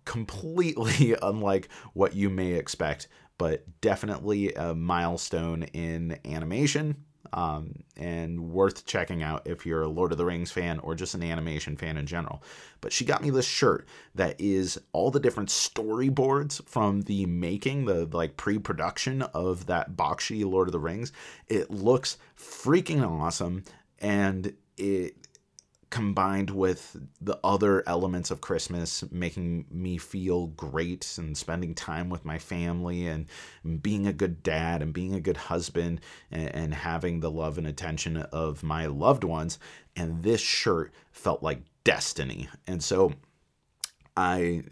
completely 0.06 1.16
unlike 1.22 1.70
what 1.94 2.16
you 2.16 2.30
may 2.30 2.54
expect 2.54 3.08
but 3.38 3.64
definitely 3.82 4.54
a 4.54 4.74
milestone 4.74 5.64
in 5.64 6.18
animation 6.26 6.96
um, 7.34 7.84
and 7.96 8.52
worth 8.52 8.86
checking 8.86 9.24
out 9.24 9.44
if 9.46 9.66
you're 9.66 9.84
a 9.84 9.88
Lord 9.88 10.12
of 10.12 10.18
the 10.18 10.26
Rings 10.26 10.52
fan 10.52 10.80
or 10.80 10.96
just 10.96 11.14
an 11.14 11.24
animation 11.24 11.78
fan 11.78 11.98
in 11.98 12.06
general. 12.06 12.44
But 12.82 12.94
she 12.94 13.06
got 13.06 13.22
me 13.22 13.30
this 13.30 13.46
shirt 13.46 13.88
that 14.16 14.40
is 14.40 14.80
all 14.94 15.12
the 15.12 15.20
different 15.20 15.50
storyboards 15.50 16.66
from 16.68 17.02
the 17.02 17.26
making, 17.26 17.86
the 17.86 18.06
like 18.06 18.38
pre-production 18.38 19.22
of 19.22 19.66
that 19.68 19.96
Bakshi 19.96 20.46
Lord 20.46 20.68
of 20.68 20.72
the 20.72 20.80
Rings. 20.80 21.12
It 21.48 21.70
looks 21.72 22.18
freaking 22.38 23.08
awesome, 23.08 23.64
and 24.00 24.54
it 24.78 25.27
combined 25.90 26.50
with 26.50 26.98
the 27.22 27.40
other 27.44 27.82
elements 27.88 28.30
of 28.30 28.42
Christmas, 28.42 29.04
making 29.12 29.66
me 29.72 29.98
feel 29.98 30.48
great 30.48 31.18
and 31.18 31.38
spending 31.38 31.74
time 31.74 32.10
with 32.10 32.26
my 32.26 32.38
family 32.38 33.08
and 33.08 33.26
being 33.82 34.06
a 34.06 34.14
good 34.14 34.44
dad 34.44 34.82
and 34.82 34.94
being 34.94 35.14
a 35.14 35.22
good 35.22 35.38
husband 35.38 36.02
and, 36.30 36.54
and, 36.54 36.74
having 36.74 37.20
the 37.20 37.32
love 37.32 37.58
and 37.58 37.66
attention 37.66 38.18
of 38.18 38.64
my 38.64 38.86
loved 38.86 39.24
ones. 39.24 39.60
And 39.96 40.24
this 40.24 40.42
shirt 40.42 40.94
felt 41.12 41.42
like 41.42 41.64
destiny. 41.84 42.50
And 42.68 42.84
so 42.84 43.14
I 44.18 44.64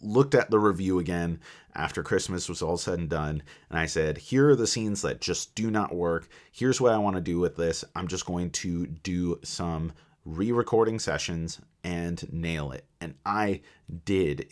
looked 0.00 0.34
at 0.34 0.50
the 0.50 0.58
review 0.58 0.98
again 0.98 1.40
after 1.74 2.02
Christmas 2.02 2.48
was 2.48 2.62
all 2.62 2.76
said 2.76 2.98
and 2.98 3.08
done, 3.08 3.42
and 3.70 3.78
I 3.78 3.86
said, 3.86 4.18
Here 4.18 4.50
are 4.50 4.56
the 4.56 4.66
scenes 4.66 5.02
that 5.02 5.20
just 5.20 5.54
do 5.54 5.70
not 5.70 5.94
work. 5.94 6.28
Here's 6.50 6.80
what 6.80 6.92
I 6.92 6.98
want 6.98 7.14
to 7.14 7.22
do 7.22 7.38
with 7.38 7.56
this. 7.56 7.84
I'm 7.94 8.08
just 8.08 8.26
going 8.26 8.50
to 8.50 8.86
do 8.86 9.38
some 9.44 9.92
re 10.28 10.52
recording 10.52 10.98
sessions 10.98 11.60
and 11.82 12.30
nail 12.32 12.70
it. 12.72 12.84
And 13.00 13.14
I 13.24 13.62
did. 14.04 14.46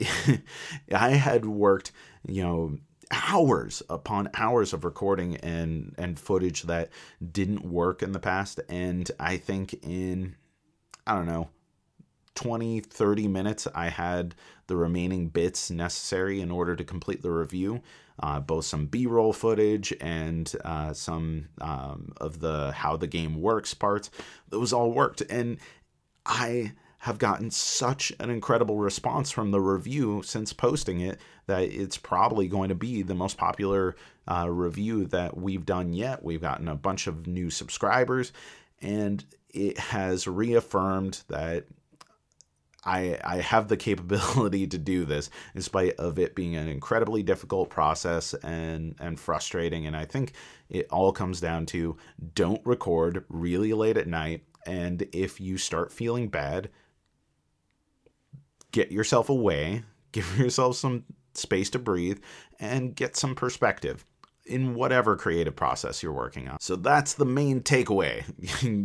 I 0.93 1.11
had 1.11 1.45
worked, 1.45 1.93
you 2.27 2.43
know, 2.43 2.79
hours 3.11 3.83
upon 3.89 4.31
hours 4.35 4.73
of 4.73 4.85
recording 4.85 5.37
and 5.37 5.95
and 5.99 6.19
footage 6.19 6.62
that 6.62 6.91
didn't 7.33 7.65
work 7.65 8.03
in 8.03 8.12
the 8.12 8.19
past 8.19 8.59
and 8.69 9.09
I 9.21 9.37
think 9.37 9.75
in 9.85 10.35
I 11.07 11.15
don't 11.15 11.27
know 11.27 11.49
20, 12.37 12.81
30 12.81 13.29
minutes, 13.29 13.66
I 13.75 13.88
had 13.88 14.35
the 14.68 14.77
remaining 14.77 15.29
bits 15.29 15.70
necessary 15.70 16.40
in 16.40 16.51
order 16.51 16.77
to 16.77 16.85
complete 16.85 17.22
the 17.22 17.31
review. 17.31 17.83
Uh, 18.18 18.40
both 18.40 18.64
some 18.64 18.87
b-roll 18.87 19.33
footage 19.33 19.92
and 20.01 20.55
uh, 20.64 20.92
some 20.94 21.49
um, 21.61 22.12
of 22.16 22.40
the 22.40 22.72
how 22.72 22.96
the 22.96 23.07
game 23.07 23.42
works 23.42 23.75
parts 23.75 24.11
those 24.49 24.72
all 24.72 24.90
worked 24.90 25.20
and 25.29 25.59
i 26.25 26.72
have 27.01 27.18
gotten 27.18 27.51
such 27.51 28.11
an 28.18 28.31
incredible 28.31 28.79
response 28.79 29.31
from 29.31 29.51
the 29.51 29.61
review 29.61 30.22
since 30.25 30.55
posting 30.55 31.01
it 31.01 31.20
that 31.44 31.64
it's 31.64 31.99
probably 31.99 32.49
going 32.49 32.70
to 32.70 32.75
be 32.75 33.03
the 33.03 33.14
most 33.14 33.37
popular 33.37 33.94
uh, 34.29 34.49
review 34.49 35.05
that 35.05 35.37
we've 35.37 35.66
done 35.66 35.92
yet 35.92 36.25
we've 36.25 36.40
gotten 36.40 36.68
a 36.68 36.75
bunch 36.75 37.07
of 37.07 37.27
new 37.27 37.51
subscribers 37.51 38.33
and 38.81 39.27
it 39.51 39.79
has 39.79 40.27
reaffirmed 40.27 41.22
that 41.29 41.66
I, 42.87 43.18
I 43.25 43.37
have 43.38 43.68
the 43.68 43.77
capability 43.88 44.66
to 44.68 44.79
do 44.79 45.05
this 45.05 45.29
in 45.55 45.62
spite 45.62 45.96
of 45.96 46.18
it 46.18 46.35
being 46.35 46.57
an 46.57 46.68
incredibly 46.68 47.22
difficult 47.22 47.68
process 47.68 48.33
and, 48.35 48.94
and 49.01 49.18
frustrating. 49.18 49.87
And 49.87 49.96
I 49.96 50.05
think 50.05 50.33
it 50.70 50.87
all 50.90 51.12
comes 51.12 51.40
down 51.40 51.66
to 51.66 51.96
don't 52.35 52.64
record 52.64 53.25
really 53.29 53.72
late 53.72 53.96
at 53.96 54.07
night. 54.07 54.44
And 54.64 55.07
if 55.12 55.40
you 55.40 55.59
start 55.59 55.92
feeling 55.92 56.29
bad, 56.29 56.70
get 58.72 58.90
yourself 58.90 59.29
away, 59.29 59.83
give 60.12 60.38
yourself 60.38 60.77
some 60.77 61.05
space 61.35 61.68
to 61.70 61.79
breathe, 61.79 62.20
and 62.59 62.94
get 62.94 63.16
some 63.16 63.35
perspective 63.35 64.05
in 64.46 64.75
whatever 64.75 65.16
creative 65.16 65.57
process 65.57 66.03
you're 66.03 66.12
working 66.12 66.49
on. 66.49 66.59
So 66.61 66.77
that's 66.77 67.14
the 67.14 67.25
main 67.25 67.61
takeaway. 67.61 68.25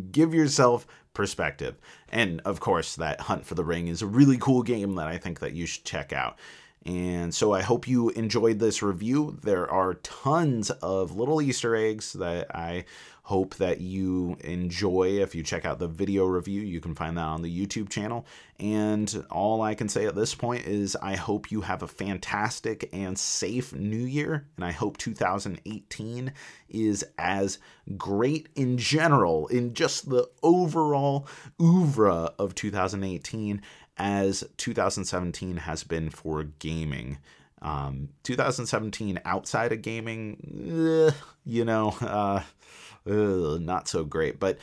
Give 0.11 0.33
yourself 0.33 0.87
perspective. 1.13 1.77
And 2.09 2.41
of 2.41 2.59
course, 2.59 2.95
that 2.95 3.21
Hunt 3.21 3.45
for 3.45 3.55
the 3.55 3.63
Ring 3.63 3.87
is 3.87 4.01
a 4.01 4.07
really 4.07 4.37
cool 4.37 4.63
game 4.63 4.95
that 4.95 5.07
I 5.07 5.17
think 5.17 5.39
that 5.39 5.53
you 5.53 5.65
should 5.65 5.85
check 5.85 6.13
out. 6.13 6.37
And 6.85 7.33
so 7.33 7.53
I 7.53 7.61
hope 7.61 7.87
you 7.87 8.09
enjoyed 8.09 8.59
this 8.59 8.81
review. 8.81 9.37
There 9.43 9.69
are 9.69 9.95
tons 9.95 10.71
of 10.71 11.15
little 11.15 11.41
Easter 11.41 11.75
eggs 11.75 12.13
that 12.13 12.55
I 12.55 12.85
hope 13.31 13.55
that 13.55 13.79
you 13.79 14.35
enjoy. 14.43 15.21
If 15.21 15.33
you 15.35 15.41
check 15.41 15.63
out 15.63 15.79
the 15.79 15.87
video 15.87 16.25
review, 16.25 16.59
you 16.59 16.81
can 16.81 16.93
find 16.95 17.17
that 17.17 17.23
on 17.23 17.41
the 17.41 17.65
YouTube 17.65 17.87
channel. 17.87 18.25
And 18.59 19.25
all 19.31 19.61
I 19.61 19.73
can 19.73 19.87
say 19.87 20.05
at 20.05 20.15
this 20.15 20.35
point 20.35 20.65
is 20.65 20.97
I 21.01 21.15
hope 21.15 21.49
you 21.49 21.61
have 21.61 21.81
a 21.81 21.87
fantastic 21.87 22.89
and 22.91 23.17
safe 23.17 23.73
new 23.73 24.03
year. 24.03 24.49
And 24.57 24.65
I 24.65 24.71
hope 24.71 24.97
2018 24.97 26.33
is 26.67 27.05
as 27.17 27.57
great 27.95 28.49
in 28.57 28.77
general, 28.77 29.47
in 29.47 29.75
just 29.75 30.09
the 30.09 30.29
overall 30.43 31.25
oeuvre 31.57 32.33
of 32.37 32.53
2018 32.53 33.61
as 33.95 34.43
2017 34.57 35.55
has 35.55 35.85
been 35.85 36.09
for 36.09 36.43
gaming. 36.43 37.17
Um, 37.61 38.09
2017 38.23 39.21
outside 39.23 39.71
of 39.71 39.81
gaming, 39.81 41.07
eh, 41.07 41.13
you 41.45 41.63
know, 41.63 41.95
uh, 42.01 42.41
ugh, 43.09 43.61
not 43.61 43.87
so 43.87 44.03
great, 44.03 44.39
but 44.39 44.57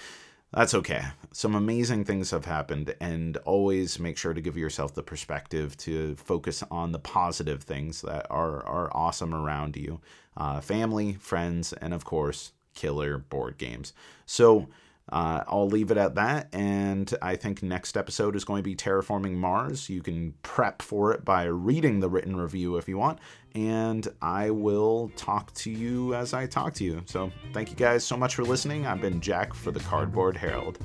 that's 0.52 0.74
okay. 0.74 1.02
Some 1.32 1.54
amazing 1.54 2.04
things 2.04 2.30
have 2.30 2.46
happened, 2.46 2.94
and 3.00 3.36
always 3.38 3.98
make 3.98 4.16
sure 4.16 4.32
to 4.32 4.40
give 4.40 4.56
yourself 4.56 4.94
the 4.94 5.02
perspective 5.02 5.76
to 5.78 6.16
focus 6.16 6.64
on 6.70 6.92
the 6.92 6.98
positive 6.98 7.62
things 7.62 8.00
that 8.02 8.26
are, 8.30 8.64
are 8.64 8.90
awesome 8.96 9.34
around 9.34 9.76
you 9.76 10.00
uh, 10.38 10.60
family, 10.60 11.14
friends, 11.14 11.72
and 11.74 11.92
of 11.92 12.04
course, 12.04 12.52
killer 12.74 13.18
board 13.18 13.58
games. 13.58 13.92
So, 14.24 14.68
uh, 15.10 15.44
I'll 15.46 15.68
leave 15.68 15.90
it 15.90 15.96
at 15.96 16.14
that. 16.16 16.48
And 16.52 17.12
I 17.22 17.36
think 17.36 17.62
next 17.62 17.96
episode 17.96 18.36
is 18.36 18.44
going 18.44 18.58
to 18.58 18.68
be 18.68 18.76
Terraforming 18.76 19.34
Mars. 19.34 19.88
You 19.88 20.02
can 20.02 20.34
prep 20.42 20.82
for 20.82 21.12
it 21.12 21.24
by 21.24 21.44
reading 21.44 22.00
the 22.00 22.08
written 22.08 22.36
review 22.36 22.76
if 22.76 22.88
you 22.88 22.98
want. 22.98 23.18
And 23.54 24.06
I 24.20 24.50
will 24.50 25.10
talk 25.16 25.52
to 25.54 25.70
you 25.70 26.14
as 26.14 26.34
I 26.34 26.46
talk 26.46 26.74
to 26.74 26.84
you. 26.84 27.02
So 27.06 27.32
thank 27.52 27.70
you 27.70 27.76
guys 27.76 28.04
so 28.04 28.16
much 28.16 28.34
for 28.34 28.44
listening. 28.44 28.86
I've 28.86 29.00
been 29.00 29.20
Jack 29.20 29.54
for 29.54 29.70
the 29.70 29.80
Cardboard 29.80 30.36
Herald. 30.36 30.78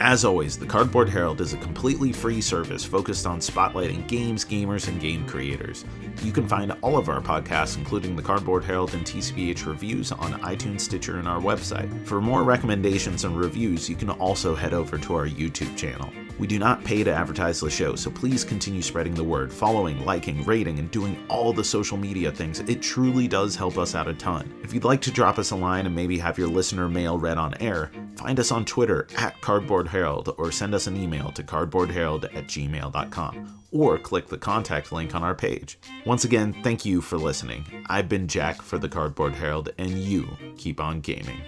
As 0.00 0.24
always, 0.24 0.56
the 0.56 0.66
Cardboard 0.66 1.08
Herald 1.08 1.40
is 1.40 1.54
a 1.54 1.56
completely 1.56 2.12
free 2.12 2.40
service 2.40 2.84
focused 2.84 3.26
on 3.26 3.40
spotlighting 3.40 4.06
games, 4.06 4.44
gamers, 4.44 4.86
and 4.86 5.00
game 5.00 5.26
creators. 5.26 5.84
You 6.22 6.30
can 6.30 6.46
find 6.46 6.70
all 6.82 6.96
of 6.96 7.08
our 7.08 7.20
podcasts, 7.20 7.76
including 7.76 8.14
the 8.14 8.22
Cardboard 8.22 8.62
Herald 8.62 8.94
and 8.94 9.04
TCBH 9.04 9.66
reviews, 9.66 10.12
on 10.12 10.34
iTunes, 10.34 10.82
Stitcher, 10.82 11.18
and 11.18 11.26
our 11.26 11.40
website. 11.40 12.06
For 12.06 12.20
more 12.20 12.44
recommendations 12.44 13.24
and 13.24 13.36
reviews, 13.36 13.90
you 13.90 13.96
can 13.96 14.10
also 14.10 14.54
head 14.54 14.72
over 14.72 14.98
to 14.98 15.14
our 15.14 15.26
YouTube 15.26 15.76
channel. 15.76 16.12
We 16.38 16.46
do 16.46 16.58
not 16.58 16.84
pay 16.84 17.02
to 17.02 17.12
advertise 17.12 17.60
the 17.60 17.68
show, 17.68 17.96
so 17.96 18.10
please 18.10 18.44
continue 18.44 18.80
spreading 18.80 19.14
the 19.14 19.24
word, 19.24 19.52
following, 19.52 20.04
liking, 20.04 20.44
rating, 20.44 20.78
and 20.78 20.90
doing 20.90 21.24
all 21.28 21.52
the 21.52 21.64
social 21.64 21.96
media 21.96 22.30
things. 22.30 22.60
It 22.60 22.80
truly 22.80 23.26
does 23.26 23.56
help 23.56 23.76
us 23.76 23.94
out 23.94 24.06
a 24.06 24.14
ton. 24.14 24.52
If 24.62 24.72
you'd 24.72 24.84
like 24.84 25.00
to 25.02 25.10
drop 25.10 25.38
us 25.38 25.50
a 25.50 25.56
line 25.56 25.86
and 25.86 25.94
maybe 25.94 26.18
have 26.18 26.38
your 26.38 26.48
listener 26.48 26.88
mail 26.88 27.18
read 27.18 27.38
on 27.38 27.54
air, 27.60 27.90
find 28.16 28.38
us 28.38 28.52
on 28.52 28.64
Twitter 28.64 29.08
at 29.16 29.40
Cardboard 29.40 29.88
Herald 29.88 30.34
or 30.38 30.52
send 30.52 30.74
us 30.74 30.86
an 30.86 30.96
email 30.96 31.32
to 31.32 31.42
cardboardherald 31.42 32.24
at 32.36 32.46
gmail.com 32.46 33.62
or 33.72 33.98
click 33.98 34.28
the 34.28 34.38
contact 34.38 34.92
link 34.92 35.14
on 35.14 35.22
our 35.22 35.34
page. 35.34 35.78
Once 36.06 36.24
again, 36.24 36.54
thank 36.62 36.84
you 36.84 37.00
for 37.00 37.18
listening. 37.18 37.64
I've 37.86 38.08
been 38.08 38.28
Jack 38.28 38.62
for 38.62 38.78
the 38.78 38.88
Cardboard 38.88 39.34
Herald, 39.34 39.70
and 39.78 39.90
you 39.90 40.28
keep 40.56 40.80
on 40.80 41.00
gaming. 41.00 41.42